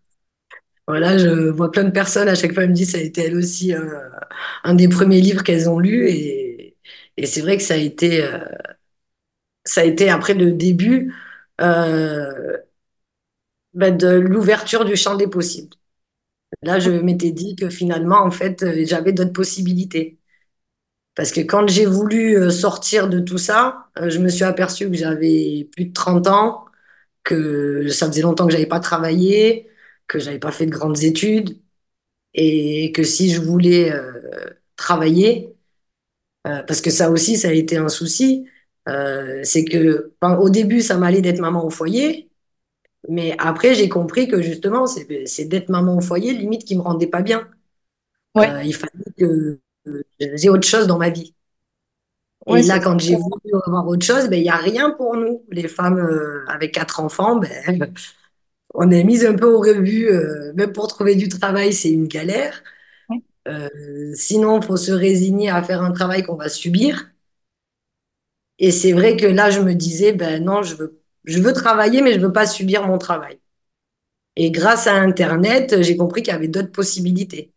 Voilà, 0.87 1.17
je 1.19 1.49
vois 1.49 1.71
plein 1.71 1.83
de 1.83 1.91
personnes, 1.91 2.27
à 2.27 2.35
chaque 2.35 2.53
fois, 2.53 2.63
elles 2.63 2.69
me 2.69 2.75
disent 2.75 2.87
que 2.93 2.97
ça 2.97 3.03
a 3.03 3.05
été 3.05 3.21
elle 3.21 3.35
aussi 3.35 3.73
euh, 3.73 3.99
un 4.63 4.73
des 4.73 4.87
premiers 4.89 5.21
livres 5.21 5.43
qu'elles 5.43 5.69
ont 5.69 5.79
lus. 5.79 6.09
Et, 6.09 6.77
et 7.17 7.25
c'est 7.27 7.41
vrai 7.41 7.57
que 7.57 7.63
ça 7.63 7.75
a 7.75 7.77
été, 7.77 8.23
euh, 8.23 8.39
ça 9.65 9.81
a 9.81 9.83
été 9.83 10.09
après 10.09 10.33
le 10.33 10.51
début 10.53 11.13
euh, 11.59 12.57
ben, 13.73 13.95
de 13.97 14.07
l'ouverture 14.09 14.85
du 14.85 14.95
champ 14.95 15.15
des 15.15 15.27
possibles. 15.27 15.75
Là, 16.63 16.79
je 16.79 16.91
m'étais 16.91 17.31
dit 17.31 17.55
que 17.57 17.69
finalement, 17.69 18.17
en 18.23 18.31
fait, 18.31 18.63
euh, 18.63 18.85
j'avais 18.85 19.13
d'autres 19.13 19.33
possibilités. 19.33 20.19
Parce 21.15 21.31
que 21.31 21.41
quand 21.41 21.67
j'ai 21.69 21.85
voulu 21.85 22.37
euh, 22.37 22.51
sortir 22.51 23.09
de 23.09 23.19
tout 23.19 23.37
ça, 23.37 23.87
je 24.01 24.19
me 24.19 24.29
suis 24.29 24.43
aperçue 24.45 24.89
que 24.89 24.97
j'avais 24.97 25.69
plus 25.75 25.85
de 25.87 25.93
30 25.93 26.27
ans, 26.27 26.65
que 27.23 27.89
ça 27.89 28.07
faisait 28.07 28.21
longtemps 28.23 28.47
que 28.47 28.53
j'avais 28.53 28.67
pas 28.67 28.79
travaillé, 28.81 29.69
que 30.07 30.19
j'avais 30.19 30.39
pas 30.39 30.51
fait 30.51 30.65
de 30.67 30.71
grandes 30.71 31.03
études, 31.03 31.59
et 32.35 32.91
que 32.93 33.03
si 33.03 33.31
je 33.31 33.41
voulais 33.41 33.93
travailler, 34.77 35.55
parce 36.43 36.81
que 36.81 36.89
ça 36.89 37.09
aussi, 37.11 37.37
ça 37.37 37.49
a 37.49 37.51
été 37.53 37.77
un 37.77 37.89
souci, 37.89 38.47
euh, 38.89 39.41
c'est 39.43 39.65
que 39.65 40.13
au 40.39 40.49
début, 40.49 40.81
ça 40.81 40.97
m'allait 40.97 41.21
d'être 41.21 41.39
maman 41.41 41.65
au 41.65 41.71
foyer, 41.71 42.29
mais 43.09 43.35
après, 43.39 43.75
j'ai 43.75 43.89
compris 43.89 44.27
que 44.27 44.41
justement, 44.41 44.87
c'est 44.87 45.45
d'être 45.45 45.69
maman 45.69 45.97
au 45.97 46.01
foyer, 46.01 46.33
limite, 46.33 46.65
qui 46.65 46.75
me 46.77 46.81
rendait 46.81 47.07
pas 47.07 47.21
bien. 47.23 47.47
Ouais, 48.35 48.49
Euh, 48.49 48.63
il 48.63 48.75
fallait 48.75 48.93
que 49.17 49.59
euh, 49.87 50.03
j'ai 50.19 50.49
autre 50.49 50.67
chose 50.67 50.87
dans 50.87 50.97
ma 50.97 51.09
vie. 51.09 51.35
ouais, 52.45 52.61
Et 52.61 52.63
là, 52.63 52.79
quand 52.79 52.99
j'ai 52.99 53.15
voulu 53.15 53.53
avoir 53.65 53.87
autre 53.87 54.05
chose, 54.05 54.27
ben, 54.29 54.37
il 54.39 54.43
n'y 54.43 54.49
a 54.49 54.55
rien 54.55 54.89
pour 54.91 55.15
nous. 55.15 55.43
Les 55.51 55.67
femmes 55.67 55.99
euh, 55.99 56.43
avec 56.47 56.73
quatre 56.73 56.99
enfants, 56.99 57.35
ben, 57.37 57.93
on 58.75 58.91
est 58.91 59.03
mis 59.03 59.25
un 59.25 59.35
peu 59.35 59.47
au 59.47 59.59
rebut. 59.61 60.09
même 60.55 60.73
pour 60.73 60.87
trouver 60.87 61.15
du 61.15 61.29
travail, 61.29 61.73
c'est 61.73 61.91
une 61.91 62.07
galère. 62.07 62.63
ouais, 63.09 63.21
sinon, 64.13 64.59
il 64.59 64.65
faut 64.65 64.77
se 64.77 64.91
résigner 64.91 65.49
à 65.49 65.63
faire 65.63 65.81
un 65.81 65.91
travail 65.91 66.23
qu'on 66.23 66.35
va 66.35 66.49
subir. 66.49 67.09
Et 68.59 68.71
c'est 68.71 68.91
vrai 68.93 69.17
que 69.17 69.25
là, 69.25 69.49
je 69.51 69.61
me 69.61 69.73
disais, 69.73 70.13
ben 70.13 70.43
non, 70.43 70.61
je 70.63 70.75
veux, 70.75 71.01
je 71.25 71.39
veux 71.39 71.53
travailler, 71.53 72.01
mais 72.01 72.13
je 72.13 72.19
veux 72.19 72.33
pas 72.33 72.45
subir 72.47 72.85
mon 72.87 72.97
travail. 72.97 73.39
Et 74.35 74.51
grâce 74.51 74.87
à 74.87 74.93
Internet, 74.95 75.81
j'ai 75.81 75.97
compris 75.97 76.21
qu'il 76.23 76.33
y 76.33 76.35
avait 76.35 76.47
d'autres 76.47 76.71
possibilités. 76.71 77.53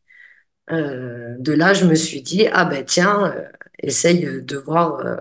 Euh, 0.71 1.37
de 1.39 1.53
là, 1.53 1.75
je 1.75 1.87
me 1.87 1.95
suis 1.95 2.23
dit, 2.23 2.47
ah 2.53 2.65
ben 2.65 2.85
tiens, 2.85 3.33
euh, 3.37 3.45
essaye 3.83 4.43
de 4.43 4.57
voir 4.59 5.01
euh, 5.01 5.17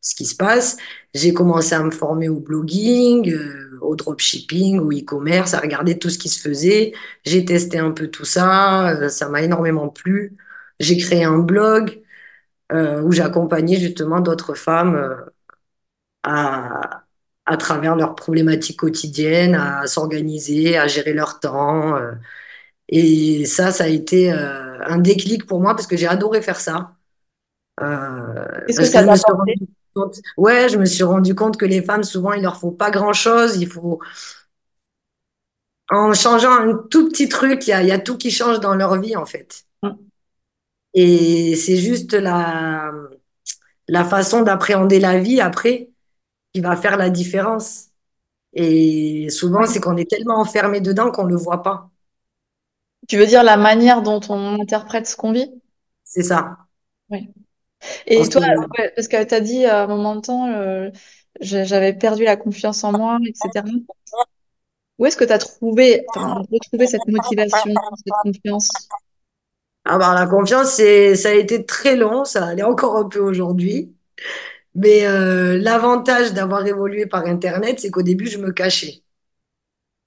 ce 0.00 0.14
qui 0.14 0.26
se 0.26 0.36
passe. 0.36 0.76
J'ai 1.14 1.32
commencé 1.34 1.74
à 1.74 1.82
me 1.82 1.90
former 1.90 2.28
au 2.28 2.40
blogging, 2.40 3.30
euh, 3.32 3.78
au 3.82 3.96
dropshipping, 3.96 4.78
au 4.80 4.92
e-commerce, 4.92 5.54
à 5.54 5.60
regarder 5.60 5.98
tout 5.98 6.10
ce 6.10 6.18
qui 6.18 6.28
se 6.28 6.40
faisait. 6.40 6.92
J'ai 7.24 7.44
testé 7.44 7.78
un 7.78 7.92
peu 7.92 8.08
tout 8.08 8.24
ça, 8.24 9.08
ça 9.10 9.28
m'a 9.28 9.42
énormément 9.42 9.88
plu. 9.88 10.36
J'ai 10.80 10.96
créé 10.98 11.24
un 11.24 11.38
blog 11.38 12.02
euh, 12.72 13.02
où 13.02 13.12
j'accompagnais 13.12 13.76
justement 13.78 14.20
d'autres 14.20 14.54
femmes 14.54 14.94
euh, 14.96 15.16
à, 16.22 17.04
à 17.46 17.56
travers 17.56 17.96
leurs 17.96 18.14
problématiques 18.14 18.78
quotidiennes, 18.78 19.54
à 19.54 19.86
s'organiser, 19.86 20.76
à 20.78 20.86
gérer 20.86 21.12
leur 21.12 21.40
temps. 21.40 21.96
euh, 21.96 22.12
et 22.88 23.46
ça, 23.46 23.72
ça 23.72 23.84
a 23.86 23.88
été 23.88 24.32
euh, 24.32 24.78
un 24.86 24.98
déclic 24.98 25.46
pour 25.46 25.60
moi 25.60 25.74
parce 25.76 25.88
que 25.88 25.96
j'ai 25.96 26.08
adoré 26.08 26.42
faire 26.42 26.60
ça. 26.60 26.94
Euh, 27.82 28.46
Qu'est-ce 28.66 28.80
que 28.80 28.86
que 28.86 28.90
ça 28.92 29.02
t'a 29.02 29.16
rendu 29.32 29.54
compte, 29.94 30.20
ouais, 30.36 30.68
je 30.68 30.78
me 30.78 30.84
suis 30.86 31.04
rendu 31.04 31.34
compte 31.34 31.56
que 31.58 31.66
les 31.66 31.82
femmes, 31.82 32.04
souvent, 32.04 32.32
il 32.32 32.42
leur 32.42 32.58
faut 32.58 32.72
pas 32.72 32.90
grand-chose. 32.90 33.56
Il 33.58 33.68
faut, 33.68 34.00
en 35.90 36.14
changeant 36.14 36.52
un 36.52 36.74
tout 36.90 37.08
petit 37.08 37.28
truc, 37.28 37.66
il 37.66 37.70
y 37.70 37.72
a, 37.72 37.82
y 37.82 37.90
a 37.92 37.98
tout 37.98 38.16
qui 38.18 38.30
change 38.30 38.60
dans 38.60 38.74
leur 38.76 39.00
vie, 39.00 39.16
en 39.16 39.26
fait. 39.26 39.65
Et 40.96 41.54
c'est 41.56 41.76
juste 41.76 42.14
la, 42.14 42.90
la 43.86 44.04
façon 44.04 44.42
d'appréhender 44.42 44.98
la 44.98 45.18
vie 45.18 45.40
après 45.40 45.90
qui 46.52 46.60
va 46.60 46.74
faire 46.74 46.96
la 46.96 47.10
différence. 47.10 47.88
Et 48.54 49.28
souvent, 49.28 49.66
c'est 49.66 49.80
qu'on 49.80 49.98
est 49.98 50.10
tellement 50.10 50.40
enfermé 50.40 50.80
dedans 50.80 51.10
qu'on 51.10 51.24
le 51.24 51.36
voit 51.36 51.62
pas. 51.62 51.90
Tu 53.08 53.18
veux 53.18 53.26
dire 53.26 53.42
la 53.42 53.58
manière 53.58 54.00
dont 54.02 54.20
on 54.30 54.60
interprète 54.60 55.06
ce 55.06 55.16
qu'on 55.16 55.32
vit? 55.32 55.50
C'est 56.02 56.22
ça. 56.22 56.56
Oui. 57.10 57.28
Et 58.06 58.26
toi, 58.28 58.46
parce 58.96 59.06
que 59.08 59.22
tu 59.22 59.34
as 59.34 59.40
dit 59.40 59.66
à 59.66 59.84
un 59.84 59.86
moment 59.86 60.16
de 60.16 60.22
temps, 60.22 60.48
euh, 60.48 60.90
j'avais 61.40 61.92
perdu 61.92 62.24
la 62.24 62.36
confiance 62.36 62.82
en 62.84 62.92
moi, 62.92 63.18
etc. 63.22 63.64
Où 64.98 65.04
est-ce 65.04 65.16
que 65.16 65.24
tu 65.24 65.32
as 65.32 65.38
trouvé, 65.38 66.06
retrouvé 66.14 66.86
cette 66.86 67.06
motivation, 67.06 67.74
cette 67.96 68.14
confiance? 68.22 68.70
Alors, 69.86 70.14
la 70.14 70.26
confiance, 70.26 70.72
c'est, 70.72 71.14
ça 71.16 71.30
a 71.30 71.32
été 71.32 71.64
très 71.64 71.96
long, 71.96 72.24
ça 72.24 72.46
allait 72.46 72.62
encore 72.62 72.96
un 72.96 73.08
peu 73.08 73.20
aujourd'hui. 73.20 73.94
Mais 74.74 75.06
euh, 75.06 75.58
l'avantage 75.58 76.34
d'avoir 76.34 76.66
évolué 76.66 77.06
par 77.06 77.26
Internet, 77.26 77.80
c'est 77.80 77.90
qu'au 77.90 78.02
début, 78.02 78.26
je 78.28 78.38
me 78.38 78.52
cachais. 78.52 79.02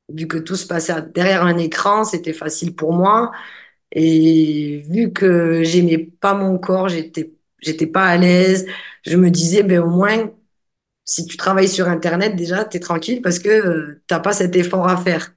Vu 0.10 0.28
que 0.28 0.38
tout 0.38 0.56
se 0.56 0.66
passait 0.66 0.94
derrière 1.14 1.44
un 1.44 1.58
écran, 1.58 2.04
c'était 2.04 2.34
facile 2.34 2.76
pour 2.76 2.94
moi. 2.94 3.32
Et 3.94 4.84
vu 4.90 5.14
que 5.14 5.64
j'aimais 5.64 6.00
pas 6.22 6.34
mon 6.36 6.58
corps, 6.60 6.90
j'étais, 6.90 7.34
j'étais 7.62 7.88
pas 7.88 8.06
à 8.06 8.18
l'aise, 8.18 8.68
je 9.06 9.18
me 9.18 9.32
disais, 9.32 9.64
ben, 9.64 9.82
au 9.82 9.90
moins, 9.90 10.32
si 11.06 11.26
tu 11.28 11.38
travailles 11.38 11.70
sur 11.70 11.88
Internet, 11.90 12.36
déjà, 12.36 12.66
t'es 12.66 12.80
tranquille 12.80 13.22
parce 13.22 13.40
que 13.40 13.50
euh, 13.50 14.04
t'as 14.08 14.20
pas 14.22 14.34
cet 14.34 14.56
effort 14.56 14.88
à 14.90 14.98
faire. 14.98 15.34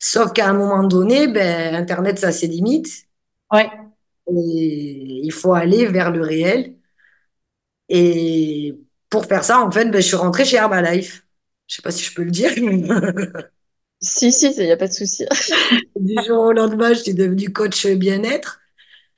Sauf 0.00 0.32
qu'à 0.32 0.48
un 0.48 0.54
moment 0.54 0.84
donné, 0.84 1.28
ben, 1.28 1.74
Internet, 1.74 2.18
ça 2.20 2.28
a 2.28 2.32
ses. 2.32 3.09
Ouais. 3.52 3.70
Et 4.28 5.20
il 5.24 5.32
faut 5.32 5.54
aller 5.54 5.86
vers 5.86 6.10
le 6.10 6.22
réel. 6.22 6.76
Et 7.88 8.74
pour 9.08 9.26
faire 9.26 9.44
ça, 9.44 9.60
en 9.60 9.70
fait, 9.70 9.86
ben, 9.90 10.00
je 10.00 10.06
suis 10.06 10.16
rentrée 10.16 10.44
chez 10.44 10.56
Herbalife. 10.56 11.26
Je 11.66 11.76
sais 11.76 11.82
pas 11.82 11.90
si 11.90 12.04
je 12.04 12.14
peux 12.14 12.22
le 12.22 12.30
dire. 12.30 12.50
Si, 14.02 14.32
si, 14.32 14.46
il 14.56 14.64
n'y 14.64 14.72
a 14.72 14.78
pas 14.78 14.88
de 14.88 14.94
souci. 14.94 15.26
Du 15.96 16.14
jour 16.26 16.44
au 16.44 16.52
lendemain, 16.52 16.94
je 16.94 17.00
suis 17.00 17.12
devenue 17.14 17.52
coach 17.52 17.86
bien-être, 17.86 18.62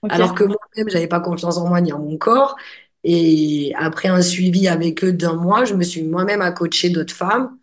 alors 0.08 0.34
que 0.34 0.42
moi-même, 0.42 0.88
j'avais 0.90 1.06
pas 1.06 1.20
confiance 1.20 1.56
en 1.58 1.68
moi 1.68 1.80
ni 1.80 1.92
en 1.92 2.00
mon 2.00 2.18
corps. 2.18 2.56
Et 3.04 3.72
après 3.76 4.08
un 4.08 4.22
suivi 4.22 4.66
avec 4.66 5.04
eux 5.04 5.12
d'un 5.12 5.34
mois, 5.34 5.64
je 5.64 5.74
me 5.74 5.84
suis 5.84 6.02
moi-même 6.02 6.42
à 6.42 6.50
coacher 6.50 6.90
d'autres 6.90 7.14
femmes. 7.14 7.56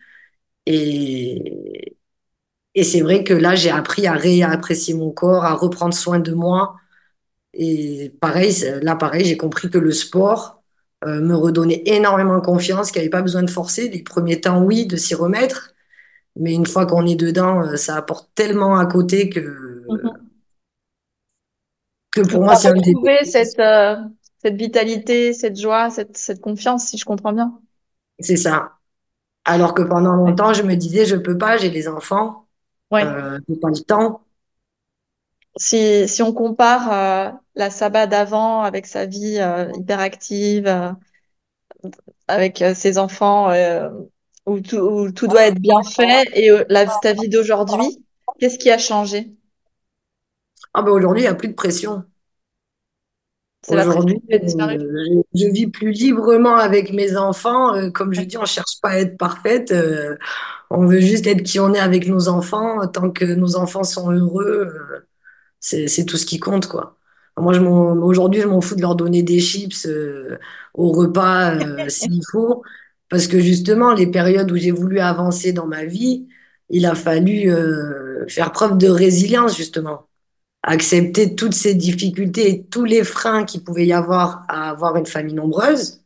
Et, 0.65 1.97
et 2.79 2.83
c'est 2.83 3.01
vrai 3.01 3.23
que 3.23 3.33
là, 3.33 3.55
j'ai 3.55 3.69
appris 3.71 4.07
à 4.07 4.13
réapprécier 4.13 4.93
mon 4.93 5.11
corps, 5.11 5.45
à 5.45 5.53
reprendre 5.53 5.93
soin 5.93 6.19
de 6.19 6.33
moi. 6.33 6.75
Et 7.53 8.13
pareil, 8.21 8.53
là, 8.83 8.95
pareil, 8.95 9.25
j'ai 9.25 9.37
compris 9.37 9.69
que 9.69 9.77
le 9.77 9.91
sport, 9.91 10.61
euh, 11.05 11.21
me 11.21 11.35
redonner 11.35 11.83
énormément 11.89 12.41
confiance, 12.41 12.91
qu'il 12.91 13.01
n'y 13.01 13.05
avait 13.05 13.11
pas 13.11 13.21
besoin 13.21 13.43
de 13.43 13.49
forcer. 13.49 13.89
Les 13.89 14.03
premiers 14.03 14.41
temps, 14.41 14.63
oui, 14.63 14.85
de 14.85 14.97
s'y 14.97 15.15
remettre, 15.15 15.73
mais 16.35 16.53
une 16.53 16.65
fois 16.67 16.85
qu'on 16.85 17.05
est 17.07 17.15
dedans, 17.15 17.61
euh, 17.61 17.75
ça 17.77 17.95
apporte 17.97 18.29
tellement 18.35 18.77
à 18.79 18.85
côté 18.85 19.29
que, 19.29 19.39
Mhm. 19.89 20.29
que 22.11 22.21
pour 22.21 22.43
moi, 22.43 22.55
c'est 22.55 22.69
un 22.69 22.73
des... 22.73 22.93
retrouvé 22.93 23.25
cette, 23.25 23.59
euh, 23.59 23.95
cette 24.41 24.55
vitalité, 24.55 25.33
cette 25.33 25.59
joie, 25.59 25.89
cette, 25.89 26.17
cette 26.17 26.41
confiance, 26.41 26.85
si 26.87 26.97
je 26.97 27.05
comprends 27.05 27.33
bien. 27.33 27.59
C'est 28.19 28.37
ça. 28.37 28.73
Alors 29.45 29.73
que 29.73 29.81
pendant 29.81 30.15
longtemps, 30.15 30.53
je 30.53 30.63
me 30.63 30.75
disais, 30.75 31.05
je 31.05 31.15
peux 31.15 31.37
pas, 31.37 31.57
j'ai 31.57 31.69
des 31.69 31.87
enfants, 31.87 32.48
Ouais. 32.91 33.03
euh, 33.05 33.39
le 33.47 33.83
temps. 33.85 34.21
Si, 35.57 36.07
si 36.07 36.21
on 36.21 36.33
compare 36.33 36.91
euh, 36.91 37.31
la 37.55 37.69
Saba 37.69 38.07
d'avant 38.07 38.61
avec 38.61 38.85
sa 38.85 39.05
vie 39.05 39.37
euh, 39.39 39.71
hyperactive, 39.75 40.67
euh, 40.67 40.91
avec 42.27 42.63
ses 42.75 42.97
enfants, 42.97 43.51
où 44.45 44.59
tout, 44.61 44.77
où 44.77 45.11
tout 45.11 45.27
doit 45.27 45.43
être 45.47 45.59
bien 45.59 45.81
fait, 45.83 46.27
et 46.33 46.49
la, 46.69 46.85
ta 46.85 47.13
vie 47.13 47.29
d'aujourd'hui, 47.29 48.03
qu'est-ce 48.39 48.57
qui 48.59 48.69
a 48.71 48.77
changé? 48.77 49.31
Ah 50.73 50.81
ben 50.81 50.91
aujourd'hui, 50.91 51.21
il 51.21 51.25
n'y 51.25 51.29
a 51.29 51.35
plus 51.35 51.47
de 51.47 51.53
pression. 51.53 52.05
Aujourd'hui, 53.67 54.21
euh, 54.31 55.21
je, 55.35 55.47
vis 55.47 55.67
plus 55.67 55.91
librement 55.91 56.55
avec 56.55 56.93
mes 56.93 57.17
enfants. 57.17 57.75
Euh, 57.75 57.89
comme 57.89 58.13
je 58.13 58.21
dis, 58.21 58.37
on 58.37 58.45
cherche 58.45 58.79
pas 58.81 58.89
à 58.89 58.97
être 58.99 59.17
parfaite. 59.17 59.71
euh, 59.71 60.15
on 60.69 60.85
veut 60.85 61.01
juste 61.01 61.27
être 61.27 61.43
qui 61.43 61.59
on 61.59 61.73
est 61.73 61.79
avec 61.79 62.07
nos 62.07 62.29
enfants. 62.29 62.87
Tant 62.87 63.11
que 63.11 63.25
nos 63.25 63.57
enfants 63.57 63.83
sont 63.83 64.11
heureux, 64.11 64.73
c'est, 65.59 66.05
tout 66.05 66.17
ce 66.17 66.25
qui 66.25 66.39
compte, 66.39 66.67
quoi. 66.67 66.95
Moi, 67.37 67.57
aujourd'hui, 67.57 68.41
je 68.41 68.47
m'en 68.47 68.61
fous 68.61 68.75
de 68.75 68.81
leur 68.81 68.95
donner 68.95 69.23
des 69.23 69.39
chips 69.39 69.87
au 70.73 70.91
repas 70.91 71.57
s'il 71.89 72.21
faut. 72.31 72.63
Parce 73.09 73.27
que 73.27 73.39
justement, 73.39 73.93
les 73.93 74.07
périodes 74.07 74.51
où 74.51 74.55
j'ai 74.57 74.71
voulu 74.71 74.99
avancer 74.99 75.53
dans 75.53 75.65
ma 75.67 75.85
vie, 75.85 76.27
il 76.69 76.85
a 76.85 76.95
fallu 76.95 77.51
faire 78.27 78.51
preuve 78.51 78.77
de 78.77 78.89
résilience, 78.89 79.57
justement 79.57 80.08
accepter 80.63 81.35
toutes 81.35 81.53
ces 81.53 81.75
difficultés 81.75 82.49
et 82.51 82.63
tous 82.65 82.85
les 82.85 83.03
freins 83.03 83.45
qu'il 83.45 83.63
pouvait 83.63 83.85
y 83.87 83.93
avoir 83.93 84.45
à 84.49 84.69
avoir 84.71 84.97
une 84.97 85.05
famille 85.05 85.33
nombreuse 85.35 86.01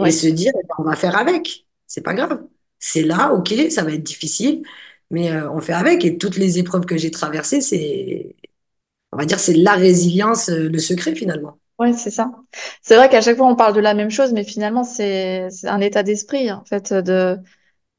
et 0.00 0.10
Oui. 0.10 0.12
se 0.12 0.26
dire, 0.28 0.52
eh 0.56 0.62
ben, 0.66 0.74
on 0.78 0.84
va 0.84 0.96
faire 0.96 1.16
avec. 1.18 1.66
C'est 1.86 2.02
pas 2.02 2.14
grave. 2.14 2.42
C'est 2.78 3.02
là, 3.02 3.32
ok, 3.34 3.54
ça 3.70 3.84
va 3.84 3.92
être 3.92 4.02
difficile, 4.02 4.62
mais 5.10 5.32
euh, 5.32 5.50
on 5.52 5.60
fait 5.60 5.74
avec. 5.74 6.04
Et 6.04 6.18
toutes 6.18 6.36
les 6.36 6.58
épreuves 6.58 6.86
que 6.86 6.96
j'ai 6.98 7.10
traversées, 7.10 7.60
c'est, 7.60 8.36
on 9.12 9.18
va 9.18 9.24
dire, 9.26 9.40
c'est 9.40 9.54
la 9.54 9.74
résilience, 9.74 10.48
euh, 10.50 10.68
le 10.68 10.78
secret 10.78 11.14
finalement. 11.14 11.58
Ouais, 11.78 11.94
c'est 11.94 12.10
ça. 12.10 12.30
C'est 12.82 12.96
vrai 12.96 13.08
qu'à 13.08 13.22
chaque 13.22 13.38
fois 13.38 13.46
on 13.48 13.56
parle 13.56 13.74
de 13.74 13.80
la 13.80 13.94
même 13.94 14.10
chose, 14.10 14.32
mais 14.34 14.44
finalement 14.44 14.84
c'est 14.84 15.48
un 15.64 15.80
état 15.80 16.02
d'esprit 16.02 16.52
en 16.52 16.62
fait 16.66 16.92
de 16.92 17.38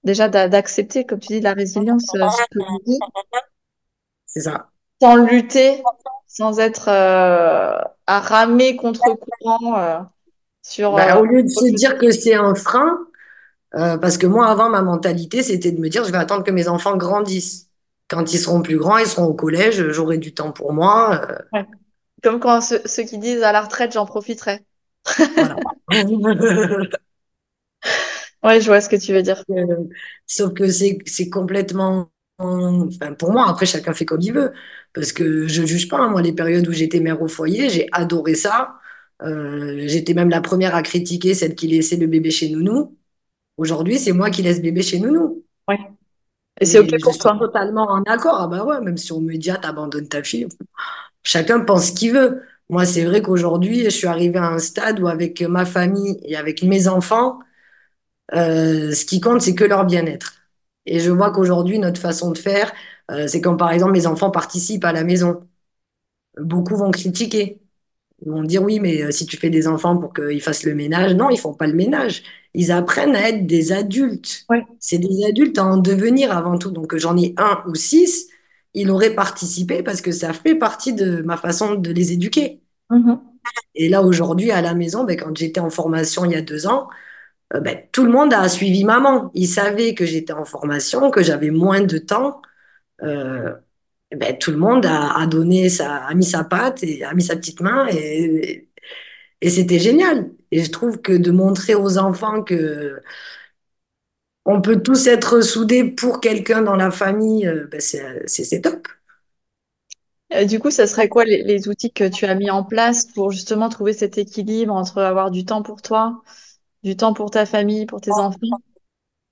déjà 0.04 0.30
d'a- 0.30 0.50
d'accepter, 0.50 1.06
comme 1.06 1.20
tu 1.20 1.30
dis, 1.30 1.42
la 1.42 1.54
résilience, 1.54 2.14
euh, 2.16 2.28
C'est 4.26 4.42
ça. 4.42 4.71
Sans 5.02 5.16
lutter, 5.18 5.84
sans 6.28 6.60
être 6.60 6.88
euh, 6.88 7.78
à 8.08 8.20
ramer 8.20 8.76
contre 8.76 9.02
courant 9.16 9.78
euh, 9.78 10.00
sur. 10.62 10.98
Euh, 10.98 11.20
au 11.22 11.26
lieu 11.26 11.44
de 11.44 11.50
se 11.50 11.66
dire 11.76 11.98
que 11.98 12.12
c'est 12.12 12.36
un 12.36 12.56
frein, 12.56 13.00
euh, 13.76 13.98
parce 13.98 14.18
que 14.18 14.28
moi, 14.28 14.48
avant, 14.48 14.70
ma 14.70 14.82
mentalité, 14.82 15.44
c'était 15.44 15.72
de 15.72 15.80
me 15.80 15.90
dire, 15.90 16.04
je 16.04 16.12
vais 16.12 16.18
attendre 16.18 16.44
que 16.44 16.52
mes 16.52 16.68
enfants 16.68 16.98
grandissent. 16.98 17.68
Quand 18.10 18.34
ils 18.34 18.40
seront 18.40 18.62
plus 18.62 18.78
grands, 18.78 18.98
ils 18.98 19.08
seront 19.08 19.26
au 19.26 19.34
collège, 19.34 19.92
j'aurai 19.92 20.18
du 20.18 20.34
temps 20.34 20.52
pour 20.52 20.74
moi. 20.74 21.22
euh, 21.30 21.38
Ouais. 21.54 21.66
Comme 22.24 22.40
quand 22.40 22.62
ceux, 22.62 22.82
ceux 22.86 23.04
qui 23.04 23.18
disent 23.20 23.44
à 23.44 23.52
la 23.52 23.62
retraite, 23.62 23.94
j'en 23.94 24.06
profiterai. 24.06 24.66
voilà. 25.36 25.56
Ouais, 28.44 28.60
je 28.60 28.68
vois 28.68 28.82
ce 28.82 28.90
que 28.90 28.96
tu 28.96 29.14
veux 29.14 29.22
dire. 29.22 29.44
Euh, 29.52 29.66
sauf 30.26 30.54
que 30.54 30.70
c'est 30.70 31.30
complètement 31.30 32.10
enfin, 32.88 33.14
pour 33.14 33.32
moi 33.32 33.48
après 33.50 33.66
chacun 33.66 33.94
fait 33.94 34.06
comme 34.06 34.22
il 34.22 34.34
veut. 34.34 34.54
Parce 34.94 35.14
que 35.14 35.48
je 35.48 35.66
juge 35.66 35.88
pas 35.88 35.98
hein. 36.00 36.10
moi 36.10 36.22
les 36.22 36.34
périodes 36.34 36.68
où 36.68 36.72
j'étais 36.74 37.00
mère 37.00 37.22
au 37.22 37.28
foyer 37.28 37.70
j'ai 37.70 37.88
adoré 37.92 38.36
ça. 38.36 38.76
Euh, 39.24 39.84
j'étais 39.88 40.14
même 40.14 40.30
la 40.30 40.42
première 40.42 40.76
à 40.76 40.84
critiquer 40.84 41.34
celle 41.36 41.56
qui 41.56 41.68
laissait 41.68 41.98
le 41.98 42.08
bébé 42.08 42.32
chez 42.32 42.50
nounou. 42.50 42.98
Aujourd'hui 43.58 44.00
c'est 44.00 44.14
moi 44.14 44.30
qui 44.32 44.44
laisse 44.44 44.62
bébé 44.62 44.82
chez 44.84 45.00
nounou. 45.00 45.46
Ouais. 45.68 45.80
Et 46.60 46.66
c'est 46.66 46.80
OK 46.80 46.94
et 46.94 47.00
je 47.00 47.04
pour 47.04 47.14
suis 47.14 47.22
totalement 47.40 47.84
en 47.90 48.04
accord. 48.04 48.38
Ah 48.40 48.48
bah 48.48 48.64
ouais 48.66 48.82
même 48.82 48.98
si 48.98 49.12
on 49.14 49.22
me 49.22 49.36
dit 49.38 49.52
ah 49.52 49.58
t'abandonnes 49.58 50.08
ta 50.10 50.24
fille. 50.24 50.48
Chacun 51.24 51.62
pense 51.62 51.88
ce 51.90 51.94
qu'il 51.94 52.14
veut. 52.14 52.44
Moi 52.70 52.86
c'est 52.86 53.06
vrai 53.06 53.22
qu'aujourd'hui 53.22 53.86
je 53.86 53.90
suis 53.90 54.08
arrivée 54.08 54.40
à 54.40 54.48
un 54.48 54.60
stade 54.60 55.00
où 55.02 55.08
avec 55.08 55.42
ma 55.42 55.66
famille 55.66 56.20
et 56.24 56.36
avec 56.38 56.64
mes 56.64 56.88
enfants 56.88 57.40
Euh, 58.34 58.94
ce 58.94 59.06
qui 59.06 59.20
compte, 59.22 59.42
c'est 59.42 59.56
que 59.56 59.64
leur 59.66 59.86
bien-être. 59.86 60.41
Et 60.86 61.00
je 61.00 61.12
vois 61.12 61.32
qu'aujourd'hui, 61.32 61.80
notre 61.80 62.00
façon 62.02 62.32
de 62.32 62.38
faire, 62.38 62.72
euh, 63.12 63.28
c'est 63.28 63.42
quand 63.42 63.56
par 63.56 63.72
exemple 63.72 63.94
mes 63.94 64.08
enfants 64.08 64.32
participent 64.32 64.86
à 64.86 64.94
la 64.94 65.04
maison. 65.04 65.42
Beaucoup 66.38 66.76
vont 66.76 66.92
critiquer. 66.92 67.60
Ils 68.24 68.32
vont 68.32 68.44
dire 68.44 68.62
oui, 68.64 68.80
mais 68.80 69.04
euh, 69.04 69.12
si 69.12 69.26
tu 69.26 69.38
fais 69.38 69.50
des 69.50 69.68
enfants 69.68 69.98
pour 69.98 70.14
qu'ils 70.14 70.42
fassent 70.42 70.64
le 70.64 70.76
ménage, 70.76 71.14
non, 71.16 71.30
ils 71.30 71.40
font 71.40 71.54
pas 71.54 71.68
le 71.68 71.74
ménage. 71.74 72.24
Ils 72.54 72.72
apprennent 72.72 73.16
à 73.16 73.30
être 73.30 73.48
des 73.48 73.72
adultes. 73.72 74.46
Ouais. 74.50 74.66
C'est 74.80 75.00
des 75.00 75.26
adultes 75.26 75.58
à 75.58 75.66
en 75.66 75.78
devenir 75.78 76.36
avant 76.36 76.58
tout. 76.58 76.72
Donc 76.72 76.96
j'en 76.98 77.18
ai 77.18 77.34
un 77.38 77.64
ou 77.68 77.76
six, 77.76 78.28
ils 78.74 78.90
auraient 78.90 79.16
participé 79.16 79.84
parce 79.84 80.02
que 80.02 80.12
ça 80.12 80.34
fait 80.34 80.56
partie 80.56 80.94
de 80.94 81.22
ma 81.24 81.38
façon 81.38 81.76
de 81.76 81.92
les 81.92 82.12
éduquer. 82.12 82.62
Mhm. 82.90 83.20
Et 83.76 83.90
là, 83.90 84.04
aujourd'hui, 84.04 84.52
à 84.52 84.62
la 84.62 84.74
maison, 84.74 85.04
ben, 85.04 85.18
quand 85.18 85.36
j'étais 85.36 85.60
en 85.60 85.70
formation 85.70 86.26
il 86.26 86.32
y 86.32 86.36
a 86.36 86.42
deux 86.42 86.68
ans, 86.68 86.90
ben, 87.60 87.80
tout 87.92 88.06
le 88.06 88.12
monde 88.12 88.34
a 88.34 88.48
suivi 88.48 88.84
maman. 88.86 89.32
Ils 89.34 89.48
savaient 89.48 89.94
que 89.94 90.06
j'étais 90.06 90.34
en 90.34 90.46
formation, 90.46 91.12
que 91.12 91.22
j'avais 91.22 91.50
moins 91.50 91.82
de 91.82 91.98
temps. 91.98 92.42
Euh, 93.04 93.54
ben, 94.16 94.38
tout 94.38 94.52
le 94.52 94.58
monde 94.58 94.86
a, 94.86 95.26
donné 95.28 95.68
a 95.82 96.14
mis 96.14 96.26
sa 96.26 96.44
patte 96.44 96.84
et 96.84 97.04
a 97.04 97.14
mis 97.14 97.24
sa 97.24 97.36
petite 97.36 97.62
main 97.62 97.88
et, 97.90 98.68
c'était 99.50 99.80
génial. 99.80 100.32
Et 100.52 100.64
je 100.64 100.72
trouve 100.72 101.02
que 101.02 101.14
de 101.14 101.32
montrer 101.32 101.76
aux 101.76 101.98
enfants 101.98 102.44
que 102.44 103.02
on 104.46 104.62
peut 104.62 104.82
tous 104.82 105.08
être 105.08 105.42
soudés 105.42 105.84
pour 105.84 106.20
quelqu'un 106.20 106.62
dans 106.62 106.76
la 106.76 106.92
famille, 106.92 107.48
euh, 107.48 107.68
ben, 107.72 107.80
c'est, 107.80 108.62
top. 108.62 108.88
Euh, 110.34 110.46
du 110.46 110.60
coup, 110.60 110.72
ça 110.72 110.88
serait 110.88 111.10
quoi 111.10 111.26
les 111.26 111.68
outils 111.68 111.92
que 111.92 112.08
tu 112.08 112.26
as 112.26 112.36
mis 112.36 112.50
en 112.50 112.64
place 112.64 113.06
pour 113.06 113.32
justement 113.32 113.70
trouver 113.70 113.94
cet 113.94 114.18
équilibre 114.18 114.74
entre 114.74 115.02
avoir 115.02 115.32
du 115.32 115.46
temps 115.46 115.62
pour 115.62 115.82
toi, 115.82 116.22
du 116.84 116.96
temps 116.96 117.14
pour 117.14 117.32
ta 117.32 117.46
famille, 117.46 117.86
pour 117.86 118.02
tes 118.02 118.12
enfants? 118.12 118.38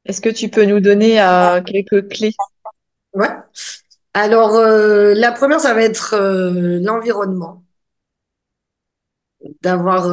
Est-ce 0.05 0.21
que 0.21 0.29
tu 0.29 0.49
peux 0.49 0.65
nous 0.65 0.79
donner 0.79 1.21
euh, 1.21 1.61
quelques 1.61 2.07
clés? 2.09 2.33
Ouais. 3.13 3.29
Alors, 4.13 4.55
euh, 4.55 5.13
la 5.13 5.31
première, 5.31 5.59
ça 5.59 5.73
va 5.73 5.81
être 5.83 6.15
euh, 6.15 6.79
l'environnement. 6.81 7.63
D'avoir 9.61 10.07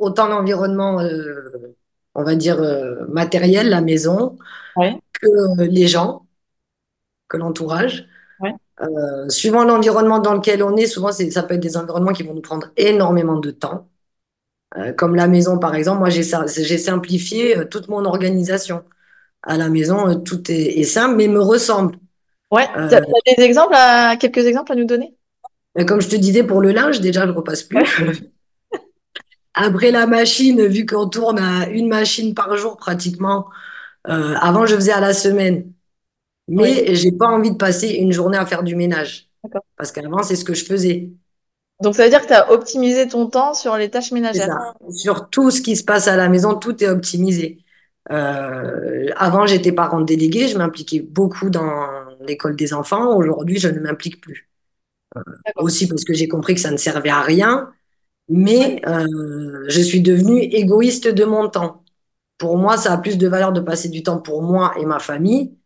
autant 0.00 0.28
d'environnement, 0.28 1.00
euh, 1.00 1.76
on 2.14 2.24
va 2.24 2.34
dire, 2.34 2.60
matériel, 3.08 3.68
la 3.68 3.80
maison, 3.80 4.38
Ouais, 4.74 4.98
que 5.12 5.62
les 5.62 5.86
gens, 5.86 6.26
que 7.28 7.36
l'entourage. 7.36 8.08
ouais, 8.40 8.54
suivant 9.28 9.64
l'environnement 9.64 10.18
dans 10.18 10.34
lequel 10.34 10.62
on 10.62 10.76
est, 10.76 10.86
souvent, 10.86 11.12
ça 11.12 11.42
peut 11.44 11.54
être 11.54 11.60
des 11.60 11.76
environnements 11.76 12.12
qui 12.12 12.24
vont 12.24 12.34
nous 12.34 12.42
prendre 12.42 12.68
énormément 12.76 13.38
de 13.38 13.50
temps. 13.50 13.88
Euh, 14.76 14.92
comme 14.92 15.14
la 15.14 15.26
maison, 15.26 15.58
par 15.58 15.74
exemple, 15.74 16.00
moi, 16.00 16.10
j'ai, 16.10 16.22
simplifié 16.22 17.58
euh, 17.58 17.64
toute 17.64 17.88
mon 17.88 18.04
organisation. 18.04 18.84
À 19.42 19.56
la 19.56 19.68
maison, 19.68 20.08
euh, 20.08 20.14
tout 20.16 20.50
est, 20.50 20.78
est 20.78 20.84
simple, 20.84 21.16
mais 21.16 21.28
me 21.28 21.40
ressemble. 21.40 21.96
ouais. 22.50 22.66
T'as, 22.74 23.00
t'as 23.00 23.36
des 23.36 23.42
exemples 23.42 23.74
à, 23.74 24.16
quelques 24.16 24.46
exemples 24.46 24.72
à 24.72 24.74
nous 24.74 24.84
donner? 24.84 25.14
comme 25.86 26.00
je 26.00 26.08
te 26.08 26.16
disais, 26.16 26.42
pour 26.42 26.62
le 26.62 26.72
linge, 26.72 27.00
déjà, 27.00 27.26
je 27.26 27.32
ne 27.32 27.36
repasse 27.36 27.62
plus. 27.62 27.84
Après 29.54 29.90
la 29.90 30.06
machine, 30.06 30.66
vu 30.66 30.86
qu'on 30.86 31.08
tourne 31.08 31.38
à 31.38 31.68
une 31.68 31.88
machine 31.88 32.34
par 32.34 32.56
jour 32.56 32.76
pratiquement, 32.76 33.48
euh, 34.08 34.34
avant, 34.40 34.66
je 34.66 34.74
faisais 34.76 34.92
à 34.92 35.00
la 35.00 35.12
semaine. 35.12 35.72
oui, 36.48 36.82
Mais 36.86 36.94
j'ai 36.94 37.12
pas 37.12 37.26
envie 37.26 37.50
de 37.50 37.56
passer 37.56 37.88
une 37.88 38.12
journée 38.12 38.38
à 38.38 38.46
faire 38.46 38.62
du 38.62 38.76
ménage. 38.76 39.28
Parce 39.76 39.92
qu'avant, 39.92 40.22
c'est 40.22 40.36
ce 40.36 40.44
que 40.44 40.54
je 40.54 40.64
faisais. 40.64 41.10
Donc, 41.82 41.94
ça 41.94 42.04
veut 42.04 42.10
dire 42.10 42.22
que 42.22 42.28
tu 42.28 42.32
as 42.32 42.50
optimisé 42.50 43.06
ton 43.06 43.26
temps 43.26 43.52
sur 43.52 43.76
les 43.76 43.90
tâches 43.90 44.12
ménagères. 44.12 44.74
Sur 44.90 45.28
tout 45.28 45.50
ce 45.50 45.60
qui 45.60 45.76
se 45.76 45.84
passe 45.84 46.08
à 46.08 46.16
la 46.16 46.28
maison, 46.28 46.54
tout 46.54 46.82
est 46.82 46.88
optimisé. 46.88 47.58
Euh, 48.10 49.08
avant, 49.16 49.46
j'étais 49.46 49.72
parent 49.72 50.00
délégué, 50.00 50.48
je 50.48 50.56
m'impliquais 50.56 51.00
beaucoup 51.00 51.50
dans 51.50 51.86
l'école 52.20 52.56
des 52.56 52.72
enfants. 52.72 53.16
Aujourd'hui, 53.16 53.58
je 53.58 53.68
ne 53.68 53.80
m'implique 53.80 54.20
plus. 54.20 54.48
D'accord. 55.14 55.64
Aussi 55.64 55.88
parce 55.88 56.04
que 56.04 56.14
j'ai 56.14 56.28
compris 56.28 56.54
que 56.54 56.60
ça 56.60 56.70
ne 56.70 56.76
servait 56.76 57.10
à 57.10 57.22
rien, 57.22 57.70
mais 58.28 58.80
euh, 58.86 59.64
je 59.68 59.80
suis 59.80 60.00
devenue 60.00 60.40
égoïste 60.40 61.08
de 61.08 61.24
mon 61.24 61.48
temps. 61.48 61.84
Pour 62.38 62.58
moi, 62.58 62.76
ça 62.76 62.92
a 62.92 62.98
plus 62.98 63.16
de 63.16 63.28
valeur 63.28 63.52
de 63.52 63.60
passer 63.60 63.88
du 63.88 64.02
temps 64.02 64.18
pour 64.18 64.42
moi 64.42 64.74
et 64.78 64.84
ma 64.84 64.98
famille 64.98 65.56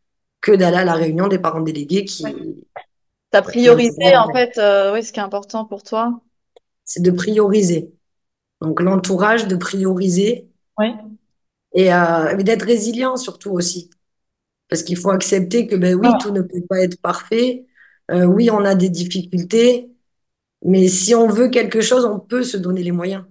que 0.40 0.53
d'aller 0.53 0.79
à 0.79 0.85
la 0.85 0.94
réunion 0.94 1.29
des 1.29 1.38
parents 1.38 1.61
délégués 1.61 2.05
qui, 2.05 2.25
qui 3.31 3.37
n'en 3.37 3.43
priorisé, 3.43 4.16
en 4.16 4.33
fait, 4.33 4.59
euh, 4.59 4.93
oui, 4.93 5.03
ce 5.03 5.12
qui 5.12 5.21
est 5.21 5.23
important 5.23 5.64
pour 5.64 5.83
toi. 5.83 6.21
C'est 6.85 7.03
de 7.03 7.11
prioriser. 7.11 7.93
Donc 8.61 8.81
l'entourage, 8.81 9.47
de 9.47 9.57
prioriser 9.57 10.49
Oui. 10.79 10.95
Et 11.73 11.93
euh, 11.93 12.35
mais 12.37 12.43
d'être 12.43 12.64
résilient 12.64 13.16
surtout 13.16 13.51
aussi. 13.53 13.90
Parce 14.69 14.83
qu'il 14.83 14.97
faut 14.97 15.11
accepter 15.11 15.66
que, 15.66 15.77
ben 15.77 15.95
oui, 15.95 16.09
tout 16.21 16.31
ne 16.31 16.43
peut 16.43 16.62
pas 16.69 16.81
être 16.81 17.01
parfait. 17.01 17.66
Euh, 18.11 18.25
oui, 18.25 18.51
on 18.51 18.64
a 18.64 18.75
des 18.75 18.88
difficultés. 18.88 19.90
Mais 20.64 20.88
si 20.88 21.14
on 21.14 21.27
veut 21.27 21.49
quelque 21.49 21.81
chose, 21.81 22.05
on 22.05 22.19
peut 22.19 22.43
se 22.43 22.57
donner 22.57 22.83
les 22.83 22.93
moyens. 22.93 23.25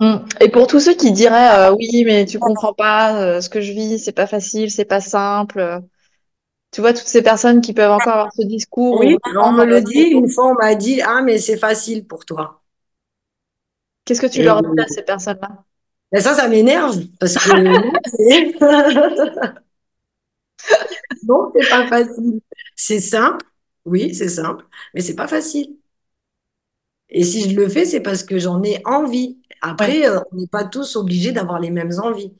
Mm. 0.00 0.16
Et 0.40 0.48
pour 0.48 0.66
tous 0.66 0.80
ceux 0.80 0.94
qui 0.94 1.12
diraient 1.12 1.68
euh, 1.68 1.74
oui, 1.74 2.04
mais 2.06 2.24
tu 2.24 2.38
comprends 2.38 2.72
pas 2.72 3.20
euh, 3.20 3.40
ce 3.40 3.50
que 3.50 3.60
je 3.60 3.72
vis, 3.72 3.98
c'est 3.98 4.12
pas 4.12 4.26
facile, 4.26 4.70
c'est 4.70 4.84
pas 4.84 5.00
simple. 5.00 5.82
Tu 6.72 6.80
vois 6.80 6.92
toutes 6.92 7.06
ces 7.06 7.22
personnes 7.22 7.60
qui 7.60 7.72
peuvent 7.74 7.92
encore 7.92 8.14
avoir 8.14 8.32
ce 8.34 8.42
discours 8.42 9.04
ou 9.04 9.08
Oui, 9.08 9.16
on 9.40 9.52
me 9.52 9.64
le 9.64 9.82
dit. 9.82 10.10
Une 10.10 10.30
fois, 10.30 10.52
on 10.52 10.54
m'a 10.54 10.74
dit, 10.76 11.00
ah, 11.02 11.22
mais 11.22 11.38
c'est 11.38 11.56
facile 11.58 12.06
pour 12.06 12.24
toi. 12.24 12.62
qu'est-ce 14.04 14.20
que 14.20 14.26
tu 14.26 14.40
Et 14.40 14.42
leur 14.42 14.60
dis 14.62 14.82
à 14.82 14.86
ces 14.88 15.02
personnes-là? 15.02 15.64
ben 16.12 16.20
ça, 16.20 16.34
ça 16.34 16.48
m'énerve 16.48 17.00
parce 17.18 17.38
que 17.38 17.50
non, 21.22 21.50
c'est 21.54 21.68
pas 21.68 21.86
facile. 21.86 22.40
C'est 22.76 23.00
simple, 23.00 23.44
oui, 23.84 24.14
c'est 24.14 24.28
simple, 24.28 24.64
mais 24.94 25.00
c'est 25.00 25.16
pas 25.16 25.28
facile. 25.28 25.76
Et 27.10 27.24
si 27.24 27.50
je 27.50 27.56
le 27.56 27.68
fais, 27.68 27.84
c'est 27.84 28.00
parce 28.00 28.22
que 28.22 28.38
j'en 28.38 28.62
ai 28.62 28.80
envie. 28.86 29.38
Après, 29.62 30.06
euh, 30.08 30.20
on 30.32 30.36
n'est 30.36 30.46
pas 30.46 30.64
tous 30.64 30.96
obligés 30.96 31.32
d'avoir 31.32 31.58
les 31.60 31.70
mêmes 31.70 31.92
envies. 32.02 32.32